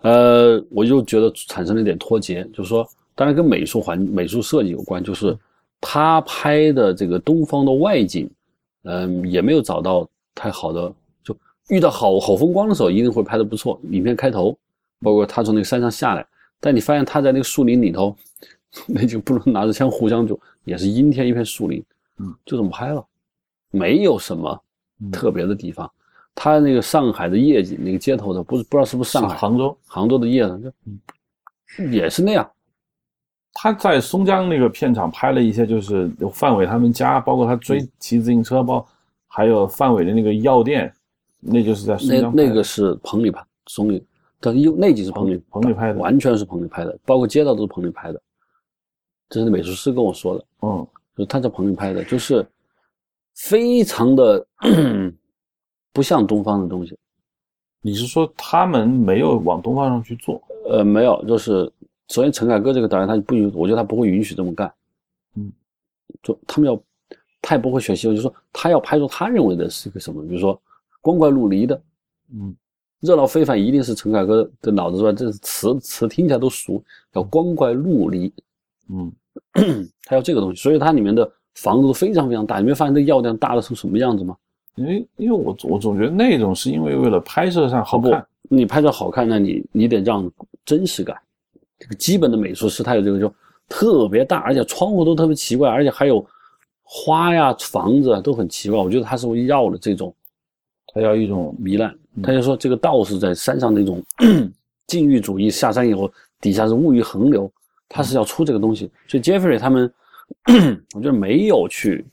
[0.02, 5.36] 呃，我就觉得产生了一点脱节，就是说，当然跟美术环、美术设计有关，就是
[5.80, 8.30] 他拍的这个东方的外景，
[8.84, 10.90] 嗯、也没有找到太好的，
[11.22, 11.36] 就
[11.68, 13.78] 遇到好好风光的时候，一定会拍的不错。
[13.90, 14.56] 影片开头，
[15.00, 16.26] 包括他从那个山上下来，
[16.60, 18.16] 但你发现他在那个树林里头，
[18.86, 21.84] 那就不能拿着枪互相就，也是阴天一片树林，
[22.18, 23.04] 嗯，就这么拍了，
[23.70, 24.62] 没有什么
[25.00, 25.10] 嗯。
[25.10, 25.90] 特别的地方。
[26.34, 30.60] 他那个上海的夜景，那个街头的，不是不知道是不是上海、杭州，杭州的夜呢，
[31.76, 32.48] 就也是那样。
[33.52, 37.88] 他在松江那个片场拍了一些，就是范伟他们家，包括他追嗯。
[37.98, 38.86] 骑自行车，包
[39.26, 40.94] 还有范伟的那个药店，
[41.40, 44.06] 那就是在松那江那个是棚里拍，松里，
[44.38, 45.98] 但是又那集是棚里棚里拍的。
[45.98, 48.22] 完全是棚里拍的，包括街道都是棚里拍的。
[49.28, 50.86] 这是美术师跟我说的，嗯
[51.18, 52.46] 就是他在棚里拍的，就是
[53.34, 54.46] 非常的
[55.92, 56.96] 不像东方的东西。
[57.80, 60.40] 你是说他们没有往东方上去做？
[60.70, 61.64] 呃，没有，就是
[62.08, 64.72] 首先陈凯歌这个导演他不允，我觉得他不会允许这么干。
[65.34, 65.50] 嗯，
[66.22, 66.80] 就他们要，
[67.42, 70.60] 他也不会选西游，就是说他要拍出他认为的是个什么，比如说
[71.00, 71.82] 光怪陆离的，
[72.32, 72.54] 嗯
[73.00, 75.12] 热闹非凡一定是陈凯歌的脑子是吧？
[75.12, 78.32] 这是词词听起来都熟，叫光怪陆离，
[78.88, 79.10] 嗯
[80.04, 82.58] 他要这个东西，所以它里面的房子都非常非常大。
[82.58, 84.36] 你没发现这药量大的成什么样子吗？
[84.76, 90.30] 因为因为我我总觉得那种是因为为了拍摄上好不看，，你拍照好看，那你你得让
[90.64, 91.16] 真实感。
[91.78, 93.32] 这个基本的美术师他有这个就
[93.68, 96.24] 特别大，而且窗户都特别奇怪，而且还有
[96.82, 98.78] 花呀、房子啊都很奇怪。
[98.78, 100.14] 我觉得他是要的这种
[100.94, 101.94] 他要一种糜烂。
[102.22, 104.02] 他就说这个道士在山上那种
[104.88, 107.48] 禁欲主义，下山以后底下是物欲横流，
[107.88, 108.90] 他是要出这个东西。
[109.06, 109.92] 所以 Jeffrey 他们，
[110.94, 112.06] 我觉得没有去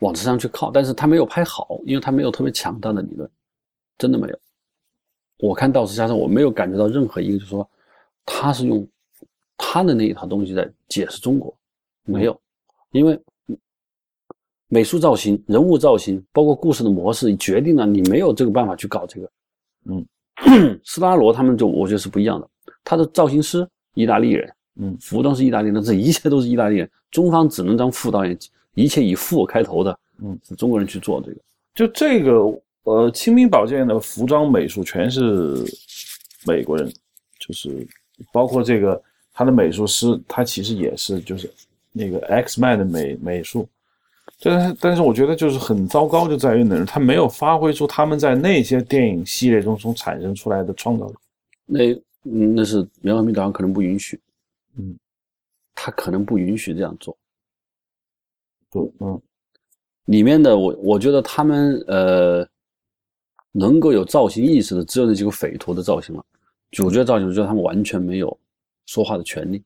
[0.00, 3.30] 往这上去靠，但是他没有拍好，因为他没有特别强大的理论，
[3.96, 4.38] 真的没有。
[5.38, 7.68] 我看道士下山，我没有感觉到任何一个，就是说
[8.26, 8.86] 他是用
[9.56, 11.56] 他的那一套东西在解释中国，
[12.04, 12.40] 没有，
[12.90, 13.20] 因为
[14.66, 19.30] 美术造型、人物造型，包括故事的模式，决定了你没有这个办法去搞这个。
[19.84, 20.06] 嗯，
[20.84, 22.50] 斯拉罗他们就我觉得是不一样的，
[22.84, 26.90] 他的造型师意大利人，嗯服装是意大利人，这一切都是意大利人。
[27.10, 28.38] 中方只能当副导演，
[28.74, 31.36] 一切以副开头的，嗯，是中国人去做这个。
[31.74, 32.42] 就这个
[32.84, 35.64] 呃，清明宝剑的服装美术全是
[36.46, 36.90] 美国人，
[37.38, 37.86] 就是
[38.32, 39.00] 包括这个
[39.32, 41.50] 他的美术师，他其实也是就是
[41.92, 43.68] 那个 X Man 的美美术，
[44.40, 51.14] 但是但是我觉得就是很糟糕，就在于呢，他没有发挥出他们在那些电影系列中所产生出来的创造力。
[51.66, 51.94] 那
[52.30, 54.20] 嗯，那是袁和平导演可能不允许，
[54.76, 54.96] 嗯，
[55.74, 57.16] 他可能不允许这样做。
[58.70, 59.20] 对嗯
[60.04, 62.48] 里面的我我觉得他们呃
[63.52, 66.24] 能够有造型意识的，只有那几个匪徒的造型了。
[66.70, 68.38] 主角造型，我觉得他们完全没有
[68.86, 69.62] 说话的权利。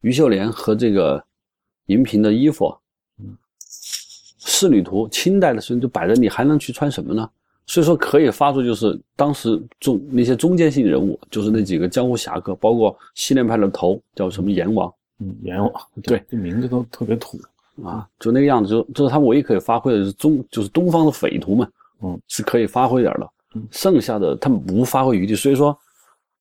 [0.00, 1.24] 于秀莲和这个
[1.86, 2.76] 银屏的衣服，
[3.18, 7.28] 嗯，仕女图，清代的时候就摆着，你还能去穿什么呢？
[7.68, 17.38] 所以说可以发出就是当时中那些中间性人物，就是那几个江湖侠客，包括西联派的头叫什么阎王，嗯，阎王对，这名字都特别土。
[17.84, 25.36] 啊，就那个样子，就就是他们唯一可以发挥的是中，就是东方的匪徒们，嗯，是可以发挥点的，嗯，剩下的他们无发挥余地。
[25.36, 25.78] 所以说，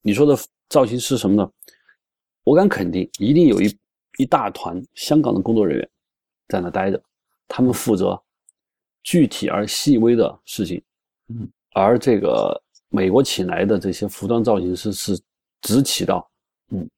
[0.02, 0.36] 你说的
[0.68, 1.48] 造型师什么呢，
[2.44, 3.78] 我敢肯定，一定有一
[4.18, 5.90] 一大团香港的工作人员
[6.48, 7.00] 在那待着，
[7.48, 8.20] 他们负责
[9.04, 10.82] 具体而细微的事情，
[11.30, 15.20] 嗯，而这个美国请来的这些服装造型师是
[15.62, 16.30] 只起到
[16.70, 16.90] 嗯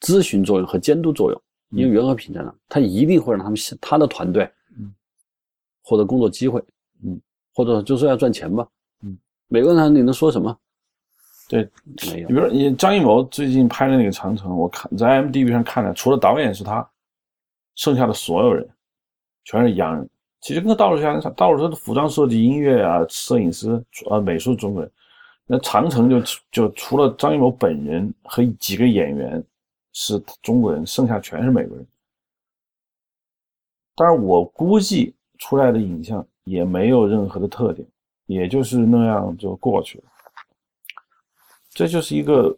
[0.00, 4.92] 咨询作用和监督作用，因为袁和平在那，他一定会让他们他的团队嗯
[5.82, 6.62] 获得工作机会，
[7.04, 7.20] 嗯，
[7.54, 8.68] 或者就是要赚钱吧，
[9.02, 9.16] 嗯，
[9.48, 10.56] 美国人你能说什么？
[11.48, 11.68] 对，
[12.12, 16.88] 没有你比，如说你张艺谋最近拍的那个《长城》，我看在 m d b 上看了，除了导演是他，
[17.74, 18.68] 剩下的所有人
[19.44, 20.08] 全是洋人。
[20.40, 24.90] 其实跟道路相像，道路说的服装设计、音乐啊、摄影师、呃美术中国人。
[25.46, 26.22] 那长城就
[26.52, 29.42] 就除了张艺谋本人和几个演员
[29.92, 31.86] 是中国人，剩下全是美国人。
[33.96, 37.86] 当然，我估计出来的影像也没有任何的特点，
[38.26, 40.04] 也就是那样就过去了。
[41.70, 42.56] 这就是一个，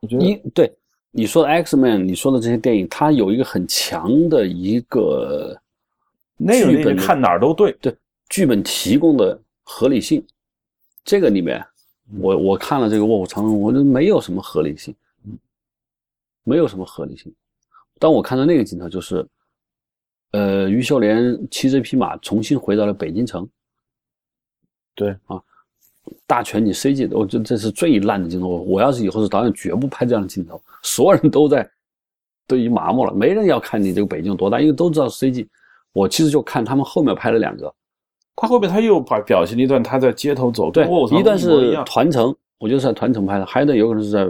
[0.00, 0.72] 我觉得你对
[1.10, 5.60] 你说的 X Man，你说的这些电影，它有一个很强的一个
[6.38, 7.72] 那个剧本看哪儿都对。
[7.80, 7.94] 对
[8.30, 10.22] 剧本提供的合理性，
[11.02, 11.64] 这个里面，
[12.20, 14.94] 我我看了这个《卧虎藏龙》，我觉得没有什么合理性，
[16.44, 17.34] 没有什么合理性。
[17.98, 19.26] 当我看到那个镜头，就是，
[20.32, 23.48] 呃，于秀莲骑着匹马重新回到了北京城，
[24.94, 25.42] 对啊，
[26.26, 28.46] 大全你 CG 的，我觉得这是最烂的镜头。
[28.46, 30.60] 我要是以后是导演，绝不拍这样的镜头。
[30.82, 31.66] 所有人都在
[32.46, 35.48] 都已经麻木了，没人要看你这个北京有多大，因为都知道是 CG。
[35.92, 37.74] 我其实就看他们后面拍了两个，
[38.36, 40.84] 他后面他又把表现了一段他在街头走，对
[41.18, 44.28] 一段是团城，我觉得是在团城拍的，还有一段有可能是在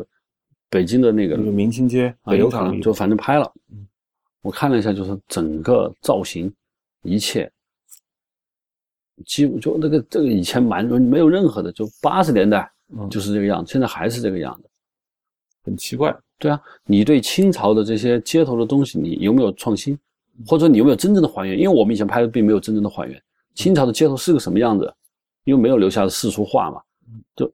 [0.71, 3.87] 北京的那个那个明清街有可能就反正拍了嗯。
[4.42, 6.51] 我看了一下，就是整个造型，
[7.03, 7.51] 一切，
[9.27, 14.68] 几乎就那个这个以前蛮没有任何的，就八十年代嗯就是这个样子，现在还是这个样子。
[15.64, 16.16] 很奇怪。
[16.38, 19.99] 对啊，你对清朝的这些街头的东西，你有没有创新，
[20.46, 21.59] 或者说你有没有真正的还原？
[21.59, 23.22] 因为我们以前拍的并没有真正的还原
[23.55, 24.92] 清朝的街头是个什么样子，
[25.44, 26.81] 因为没有留下的世俗画嘛。
[27.35, 27.51] 就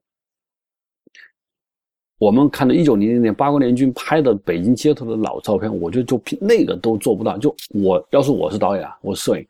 [2.19, 7.37] 我们看到一九零零年八国联军拍的北京街头的老照片，我觉得就那个都做不到。
[7.39, 9.47] 就我要是我是导演啊，我是摄影，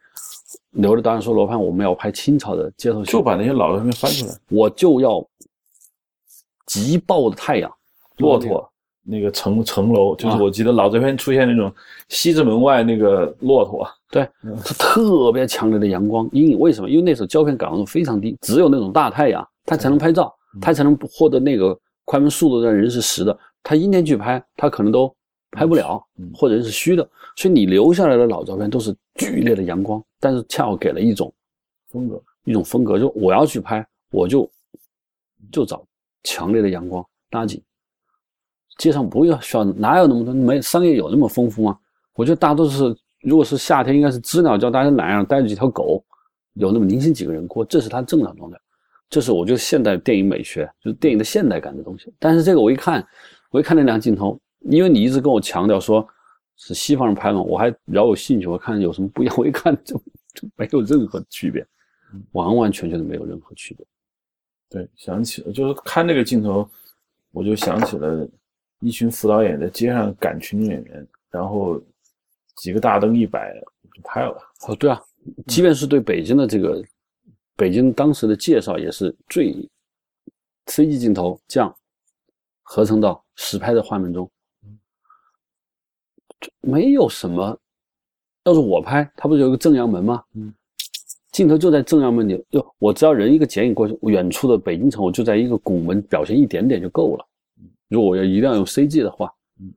[0.71, 5.25] 刘的导演说罗胖我们要拍清朝的街头，就把那些老照片翻出来，我就要
[6.67, 7.73] 急爆的太阳，
[8.19, 8.71] 骆驼
[9.05, 11.73] 那个城城楼，就是我记得老照片出现那种
[12.09, 14.27] 西直门外那个骆驼，对，
[14.65, 16.59] 它特别强烈的阳光阴影。
[16.59, 16.89] 为什么？
[16.89, 23.39] 因为那时候胶片感光度非常低，只有那种大太阳，它才能拍照，它才能获得那个快门速度让人是实的。
[23.63, 25.15] 它阴天去拍，它可能都
[25.51, 26.03] 拍不了，
[26.35, 27.07] 或者是虚的。
[27.37, 31.33] 所以你留下来的老照片都是剧烈的阳光，但是恰好给了一种
[31.89, 32.99] 风格，一种风格。
[32.99, 34.51] 就我要去拍，我就
[35.53, 35.85] 就找
[36.23, 37.61] 强烈的阳光搭景。
[38.79, 40.35] 街上不要需要，哪有那么多？
[40.35, 41.79] 没商业有那么丰富吗？
[42.15, 46.05] 我觉得大多数是，如果是夏天，应该是知了叫大家懒样带着几条狗，
[46.55, 48.59] 有那么零星几个人过，这是他正常状态。
[49.11, 52.13] 这是我觉得现代电影美学，就是电影的现代感的东西。
[52.19, 53.07] 但是这个我一看，
[53.51, 56.05] 我一看那两镜头，因为你一直跟我强调说
[56.57, 59.35] 是西方人拍嘛，我还饶有兴趣，我看有什么不一样。
[59.39, 59.97] 我一看就
[60.35, 61.65] 就没有任何区别，
[62.33, 63.87] 完完全全的没有任何区别。
[64.71, 66.69] 对，想起了，就是看那个镜头，
[67.31, 68.29] 我就想起了
[68.85, 71.81] 一群副导演在街上赶群众演员，然后
[72.57, 73.55] 几个大灯一摆
[73.95, 74.37] 就拍了。
[74.69, 75.01] 哦，对啊，
[75.47, 76.85] 即便是对北京的这个
[77.57, 79.55] 北京当时的介绍，也是最
[80.67, 81.75] CG 镜头这样
[82.63, 84.31] 合成到实拍的画面中，
[86.39, 87.59] 就没有什么。
[88.45, 90.23] 要是我拍，它不是有个正阳门吗？
[90.35, 90.53] 嗯，
[91.33, 97.27] 镜头就在正阳门里，就我只要人一个剪影过去，远处的北京城，我就在一个拱门表现一点点就够了。
[97.95, 99.73] 如果我要一定要用 CG 的话，嗯，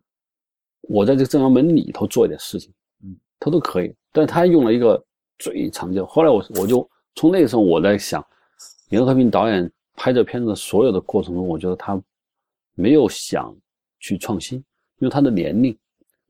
[0.81, 3.93] 我在这个正阳门里头做一点事情，嗯，他都可以。
[4.11, 5.01] 但是他用了一个
[5.37, 6.03] 最常见。
[6.03, 8.25] 后来我我就从那个时候我在想，
[8.89, 12.01] 袁和平导演拍这片子的所有的过程中，我觉得他
[12.73, 13.55] 没有想
[13.99, 14.57] 去创新，
[14.97, 15.77] 因为他的年龄，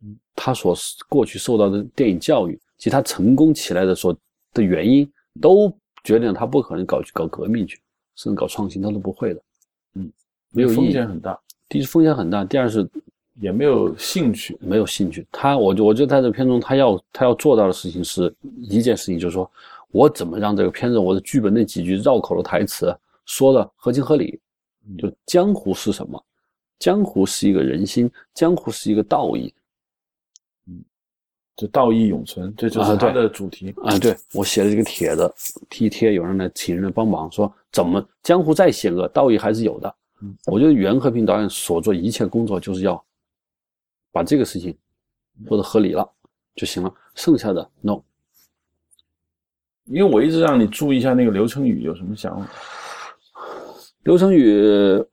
[0.04, 0.76] 嗯，他所
[1.08, 4.14] 过去受到的电影教育，其实他成功起来的所
[4.54, 5.70] 的原因，都
[6.04, 7.80] 决定了他不可能搞去搞革命去，
[8.16, 9.42] 甚至搞创新他都不会的，
[9.94, 10.12] 嗯，
[10.52, 12.88] 没有意险很大，第一是风险很大，第二是
[13.40, 14.58] 也没有兴趣。
[14.62, 15.28] 没有兴趣。
[15.32, 19.50] 他，我就我觉得在这片中，他要他要做到的事情是一件事情，就是说
[19.92, 22.96] 我怎么让这个片子我的剧本那几句绕口的台词
[23.26, 24.40] 说的合情合理。
[24.98, 26.24] 就江湖是什么？
[26.80, 29.54] 江湖是一个人心，江湖是一个道义
[30.68, 30.82] 嗯
[31.58, 33.74] 就道义永存，这就是他的主题。
[33.84, 34.00] 啊！
[34.00, 35.34] 对我写了这个帖子，
[35.70, 39.94] 贴贴，有人来请人来帮忙，说怎么江湖再险恶，道义还是有的。
[40.22, 43.04] 嗯，我觉得袁和平导演所做一切工作，就是要
[44.12, 44.76] 把这个事情
[45.48, 46.10] 做得合理了
[46.56, 48.02] 就行了，剩下的 no。
[49.86, 52.50] 因为我一直让你注意一下那个刘成宇有什么想法。
[54.04, 55.06] 刘成宇，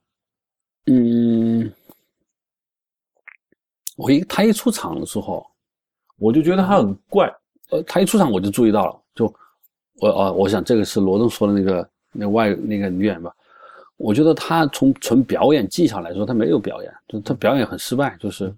[0.87, 1.71] 嗯，
[3.95, 5.45] 我一他一出场的时候，
[6.17, 7.33] 我就觉得他很怪。
[7.69, 9.33] 呃，他一出场我就注意到了，就
[9.95, 13.35] 我啊，我想这个是罗登说的那个那外那个女演员吧。
[13.97, 18.17] 我觉得他从纯表演技巧来说，他没有表演，就他表演很失败。
[18.17, 18.53] 就是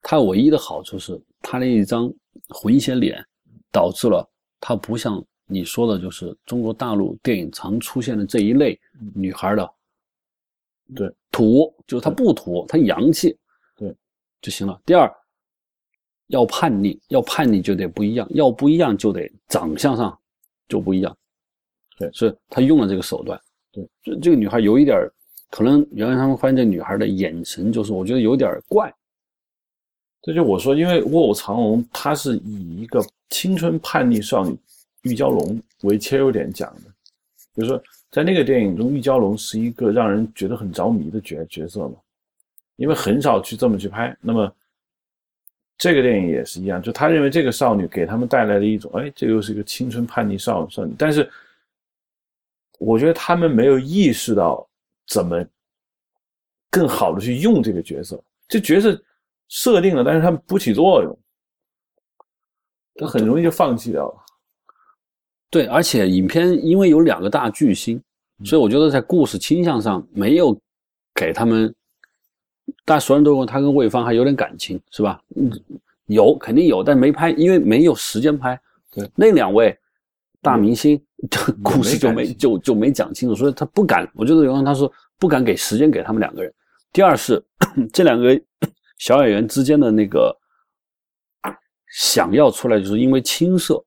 [0.00, 2.12] 他唯一的好处是他那一张
[2.48, 3.24] 混血脸，
[3.72, 4.24] 导致了
[4.60, 8.78] 他不像你说的，就是中国大陆电影常出现的这一类
[9.12, 9.68] 女孩的，
[10.94, 13.36] 对土，就是他不土，他洋气，
[13.76, 13.92] 对
[14.40, 14.80] 就行了。
[14.86, 15.12] 第二，
[16.28, 20.16] 要叛逆，要叛逆就得不一样，要不一样就得长相上
[20.68, 21.16] 就不一样，
[21.96, 23.40] 对，所以他用了这个手段。
[23.70, 24.98] 对，这这个女孩有一点
[25.50, 28.92] 可能原来他们发现这女孩的眼神，就是我觉得有点怪。
[30.22, 34.56] 这就我说，因为《卧虎藏龙》它是以一个青春叛逆少女
[35.02, 36.90] 玉娇龙为切入点讲的，
[37.54, 41.94] 比如说在那个电影中，玉娇龙是一个让人觉得很着迷的角角色嘛，
[42.76, 44.14] 因为很少去这么去拍。
[44.20, 44.50] 那么
[45.78, 51.30] 这个电影也是一样，就他认为这个少女给他们带来了一种，哎，这又是一个青春叛逆少少女，但是。
[52.78, 54.66] 我觉得他们没有意识到
[55.06, 55.44] 怎么
[56.70, 59.00] 更好的去用这个角色，这角色
[59.48, 61.18] 设定了，但是他们不起作用，
[62.94, 64.24] 他很容易就放弃掉了。
[65.50, 68.00] 对，而且影片因为有两个大巨星，
[68.44, 70.54] 所以我觉得在故事倾向上没有
[71.14, 71.74] 给他们，
[72.84, 75.22] 大家所有人都说他跟魏芳还有点感情，是吧？
[75.36, 75.50] 嗯，
[76.06, 78.60] 有肯定有，但没拍，因为没有时间拍。
[78.90, 79.74] 对，那两位
[80.42, 81.00] 大明星。
[81.28, 84.08] 这故事就没就就没讲清楚，所以他不敢。
[84.14, 86.54] 我觉得有人他说不敢给时间给他们两个人。
[86.92, 87.44] 第二是
[87.92, 88.40] 这两个
[88.98, 90.32] 小演员之间的那个
[91.92, 93.84] 想要出来，就是因为青涩，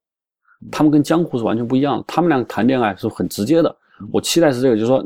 [0.70, 2.04] 他们跟江湖是完全不一样的。
[2.06, 3.74] 他们俩谈恋爱是很直接的。
[4.12, 5.02] 我期待是这个，就是说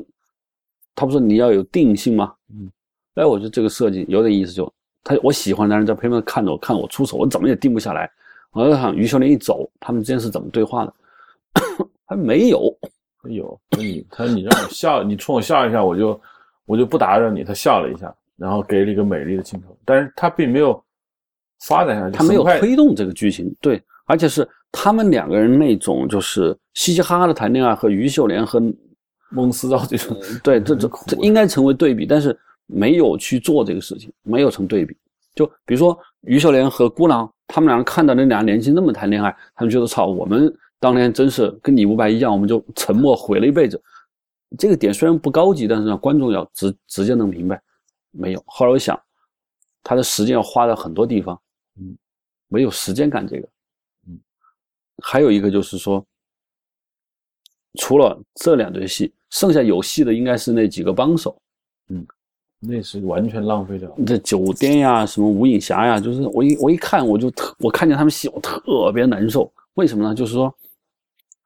[0.95, 2.33] 他不说你要有定性吗？
[2.49, 2.67] 嗯，
[3.13, 4.51] 哎，我觉得这个设计有点意思。
[4.51, 4.73] 就
[5.03, 8.09] 他我喜欢男人在旁边看着我，看我出手，我怎么也定不下来。
[8.51, 10.93] 我就想于秀莲一走，他们之间是怎么对话的？
[12.05, 12.71] 还没有，
[13.23, 16.21] 有你他你让我笑，你冲我笑一下，我就
[16.65, 17.43] 我就不打扰你。
[17.43, 20.79] 他笑了一下，然后给了一个美丽的镜头，但是他并没有
[21.61, 23.51] 发展下去，他没有推动这个剧情。
[23.59, 28.61] 对，而且是他们两个人那种就是嘻嘻哈哈的谈恋爱，和于秀莲和
[29.31, 32.37] 孟思昭这种，对，这 这这应该成为对比，但是
[32.67, 34.95] 没有去做这个事情，没有成对比。
[35.33, 40.55] 就比如说于秀莲和孤狼，他们两个看到那俩年轻那么谈恋爱，他们觉得操我们。
[40.79, 43.81] 当年真是跟李无白一样，我们就沉默毁了一辈子。
[44.57, 47.61] 这个点虽然不高级，但是让观众要直直接能明白。
[48.11, 48.97] 没有，后来我想，
[49.83, 51.37] 他的时间要花在很多地方，
[51.77, 51.97] 嗯，
[52.47, 53.47] 没有时间干这个，
[54.07, 54.17] 嗯。
[55.03, 56.05] 还有一个就是说，
[57.79, 61.37] 除了这两对戏，剩下有戏的应该是那几个帮手，
[61.89, 62.05] 嗯，
[62.59, 63.93] 那是完全浪费掉。
[64.05, 69.51] 这酒店呀，什么吴影霞呀，就是我一我一看我就特，我看见他们戏我特别难受。
[69.73, 70.13] 为什么呢？
[70.13, 70.55] 就是说。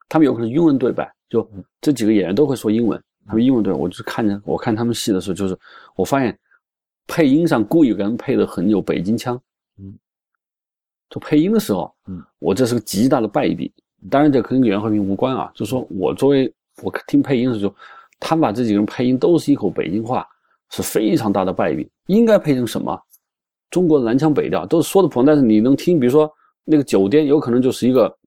[0.09, 1.47] 他们有可能英文对白，就
[1.79, 5.57] 这几个演员都会说英文，他们英文对白，我就看着我看他们戏的时候，就是
[5.95, 6.37] 我发现
[7.07, 9.39] 配音上故意给人配的很有北京腔，
[9.77, 9.93] 嗯，
[11.09, 13.71] 就配音的时候，嗯，我这是个极大的败笔。
[14.09, 16.51] 当然这跟袁和平无关啊，就是说我作为
[16.81, 17.75] 我听配音的时候，
[18.19, 20.25] 他们把这几个人配音都是一口北京话，
[20.69, 21.89] 是非常大的败笔。
[22.07, 22.99] 应该配成什么？
[23.69, 26.31] 中国的南腔北调都是说的普通，但是你能听，比如说
[26.63, 28.17] 那个酒店有可能就是一个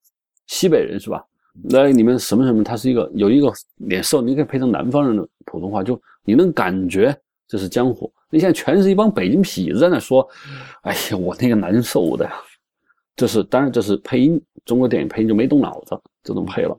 [0.47, 1.25] 西北人，是吧？
[1.53, 7.15] 那里面什么什么，他是一个有一个脸瘦，你可以配成南方人的普通话，就你能感觉
[7.47, 8.11] 这是江湖。
[8.31, 10.27] 你现在全是一帮北京痞子在那说，
[10.83, 12.33] 哎呀，我那个难受的呀。
[13.15, 15.91] 这是当然，这是配音，中国电影配音就没动脑子
[16.25, 16.75] 就，这么配了。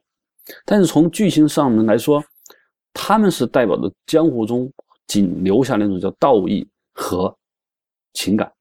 [0.65, 2.24] 但是从剧情上面来说，
[2.91, 4.71] 他们是代表着江湖中
[5.05, 7.34] 仅留下那种叫道义和
[8.13, 8.51] 情感，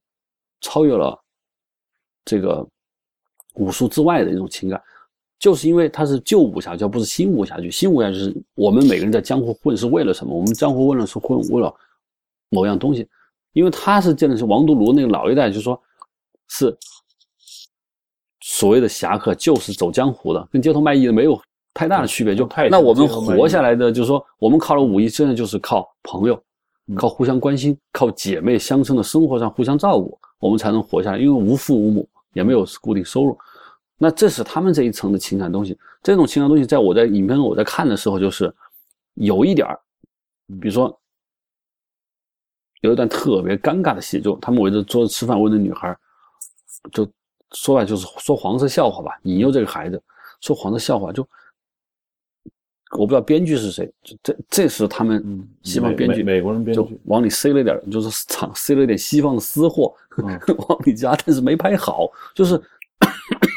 [0.60, 1.18] 超越了
[2.26, 2.66] 这个
[3.54, 4.80] 武术之外的一种情感。
[5.42, 7.68] 就是因为他是旧武侠剧，不是新武侠剧。
[7.68, 10.32] 新武侠剧是我们每个人在江湖混是为了什么？
[10.32, 11.74] 我们江湖混了是混为了
[12.48, 13.08] 某样东西。
[13.52, 15.78] 因为他是见的是王都庐那个老一代，就是说
[16.46, 16.78] 是
[18.40, 21.36] 所谓的侠客，就是走江湖的，跟街头卖艺的没有
[21.74, 22.36] 太大的区别。
[22.36, 26.40] 就那我们活下来的，就是说我们靠了武艺，真的就是靠朋友，
[26.94, 31.18] 靠互相关心，靠姐妹相称的生活上互相照顾，我们才能活下来。
[31.18, 33.36] 因为无父无母，也没有固定收入。
[34.02, 38.52] 那这是他们这一层的情感东西，这种情感东西，在我在影片中我在看的时候，就是
[39.14, 39.78] 有一点儿，
[40.60, 41.00] 比如说
[42.80, 45.96] 有一段特别尴尬的戏，就他们围着桌子吃饭，问那女孩，
[46.90, 47.08] 就
[47.52, 50.02] 说白就是说黄色笑话吧，引诱这个孩子
[50.40, 51.22] 说黄色笑话，就
[52.98, 59.94] 我不知道编剧是谁，这这这是他们西方编剧，美美国人编就剧，往里塞了点儿，就是厂塞了点西方的私货、
[60.66, 62.60] 往里加，但是没拍好，就是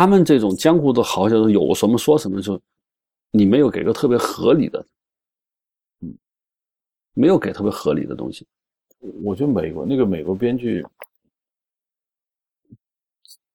[0.00, 2.58] 他们这种江湖的豪杰有什么说什么，就
[3.32, 4.82] 你没有给个特别合理的，
[6.00, 6.16] 嗯，
[7.12, 8.46] 没有给特别合理的东西。
[9.22, 10.82] 我觉得美国那个美国编剧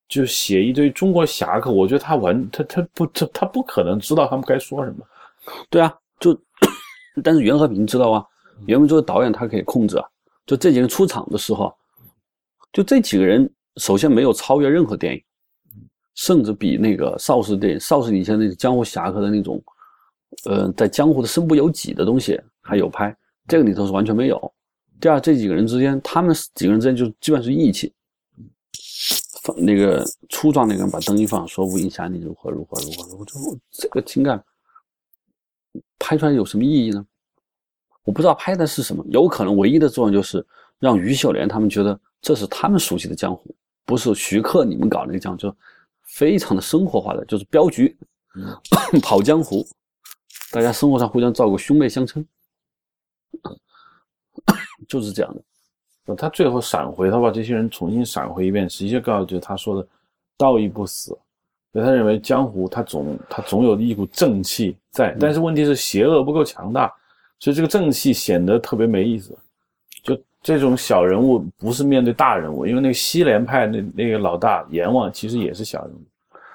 [0.07, 5.03] 就写一堆中国侠客，我觉得他完他他不他他不可能知道他们该说什么。
[5.71, 6.39] 对啊，就
[7.25, 8.23] 但是袁和平知道啊，
[8.67, 10.07] 袁和平作为导演，他可以控制啊。
[10.45, 11.75] 就这几个人出场的时候，
[12.71, 15.23] 就这几个人首先没有超越任何电影，
[16.15, 19.63] 甚至比那个邵氏电影、邵氏以前那个江湖侠客的那种，
[20.45, 23.15] 呃，在江湖的身不由己的东西还有拍，
[23.47, 24.53] 这个里头是完全没有。
[24.99, 27.93] 第二，这几个人之间，他们几个人之间就基本是义气。
[29.43, 34.43] 放那个粗壮那个人把灯一放，说吴影侠你如何如何如何如何，这个情感
[35.99, 37.05] 拍出来有什么意义呢？
[38.03, 40.43] 我不知道拍的是什么，有可能唯一的作用就是
[40.79, 43.53] 让于秀莲他们觉得这是他们熟悉的江湖，
[43.85, 45.55] 不是徐克你们搞那个江湖，就
[46.15, 47.93] 非常的生活化的，就是镖局、
[49.03, 49.67] 跑江湖，
[50.49, 52.25] 大家生活上互相照顾，兄妹相称，
[54.87, 55.41] 就是这样的。
[56.05, 59.85] 呃他最后闪回，他把这些人重新闪回一遍，实际告诉就是他说的
[60.37, 61.09] “道义不死”，
[61.73, 66.87] 所以他认为江湖他总他总有一股正气在，但是问题是邪恶不够强大，
[67.39, 69.37] 所以这个正气显得特别没意思。
[70.45, 76.01] 就这种小人物不是面对大人物，因为那个西联派那那个老大阎王其实也是小人物，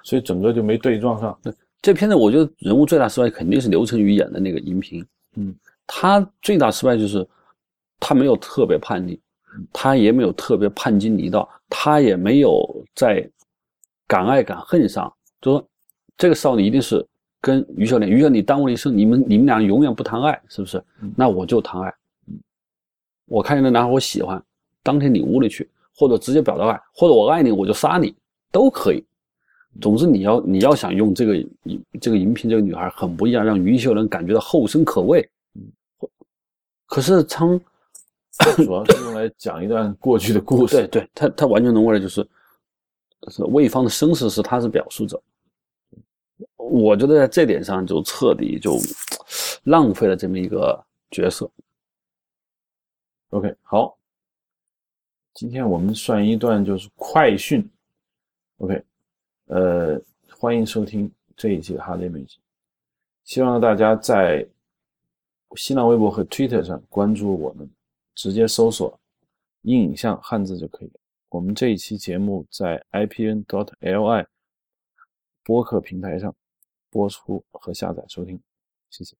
[0.04, 1.36] 所以整个就没对撞上。
[1.82, 5.52] 这片子我觉得人物最大失败肯定是刘晨宇演的那个银屏，嗯，
[5.88, 7.26] 他最大失败就是
[7.98, 9.20] 他没有特别叛逆，
[9.72, 12.64] 他也没有特别叛经离道，他也没有
[12.94, 13.28] 在
[14.06, 15.68] 敢爱敢恨上，就说
[16.16, 17.04] 这个少女一定是
[17.40, 20.80] 跟于小莲，于小莲你耽误了一生，你们你们俩永远不谈爱，是不是？
[21.16, 21.92] 那我就谈爱，
[23.30, 24.42] 我看见那男孩我喜欢，
[24.82, 28.12] 当天你屋里去，或者直接表达爱，或者我爱你我就杀你，
[28.50, 29.04] 都可以。
[29.80, 31.46] 总之你要你要想用这个
[32.00, 35.26] 这个银屏这个女孩很不一样，让于秀能感觉到后生可畏。
[36.86, 37.56] 可是苍
[38.56, 40.74] 主要是用来讲一段过去的故事。
[40.88, 42.26] 对对，他他完全能为了就是
[43.28, 45.22] 是魏方的身世是他是表述者，
[46.56, 48.76] 我觉得在这点上就彻底就
[49.70, 51.48] 浪费了这么一个角色。
[53.30, 53.96] OK，好，
[55.34, 57.64] 今天我们算一段就是快讯。
[58.56, 58.84] OK，
[59.46, 60.02] 呃，
[60.36, 62.40] 欢迎收听这一期的哈雷美集。
[63.22, 64.44] 希望大家在
[65.54, 67.70] 新浪微博和 Twitter 上关注我们，
[68.16, 68.98] 直接搜索
[69.62, 70.90] “阴影像”汉字就可以。
[71.28, 74.26] 我们这一期节目在 IPN.DOT.LI
[75.44, 76.34] 播客平台上
[76.90, 78.40] 播出和下载收听，
[78.90, 79.14] 谢谢。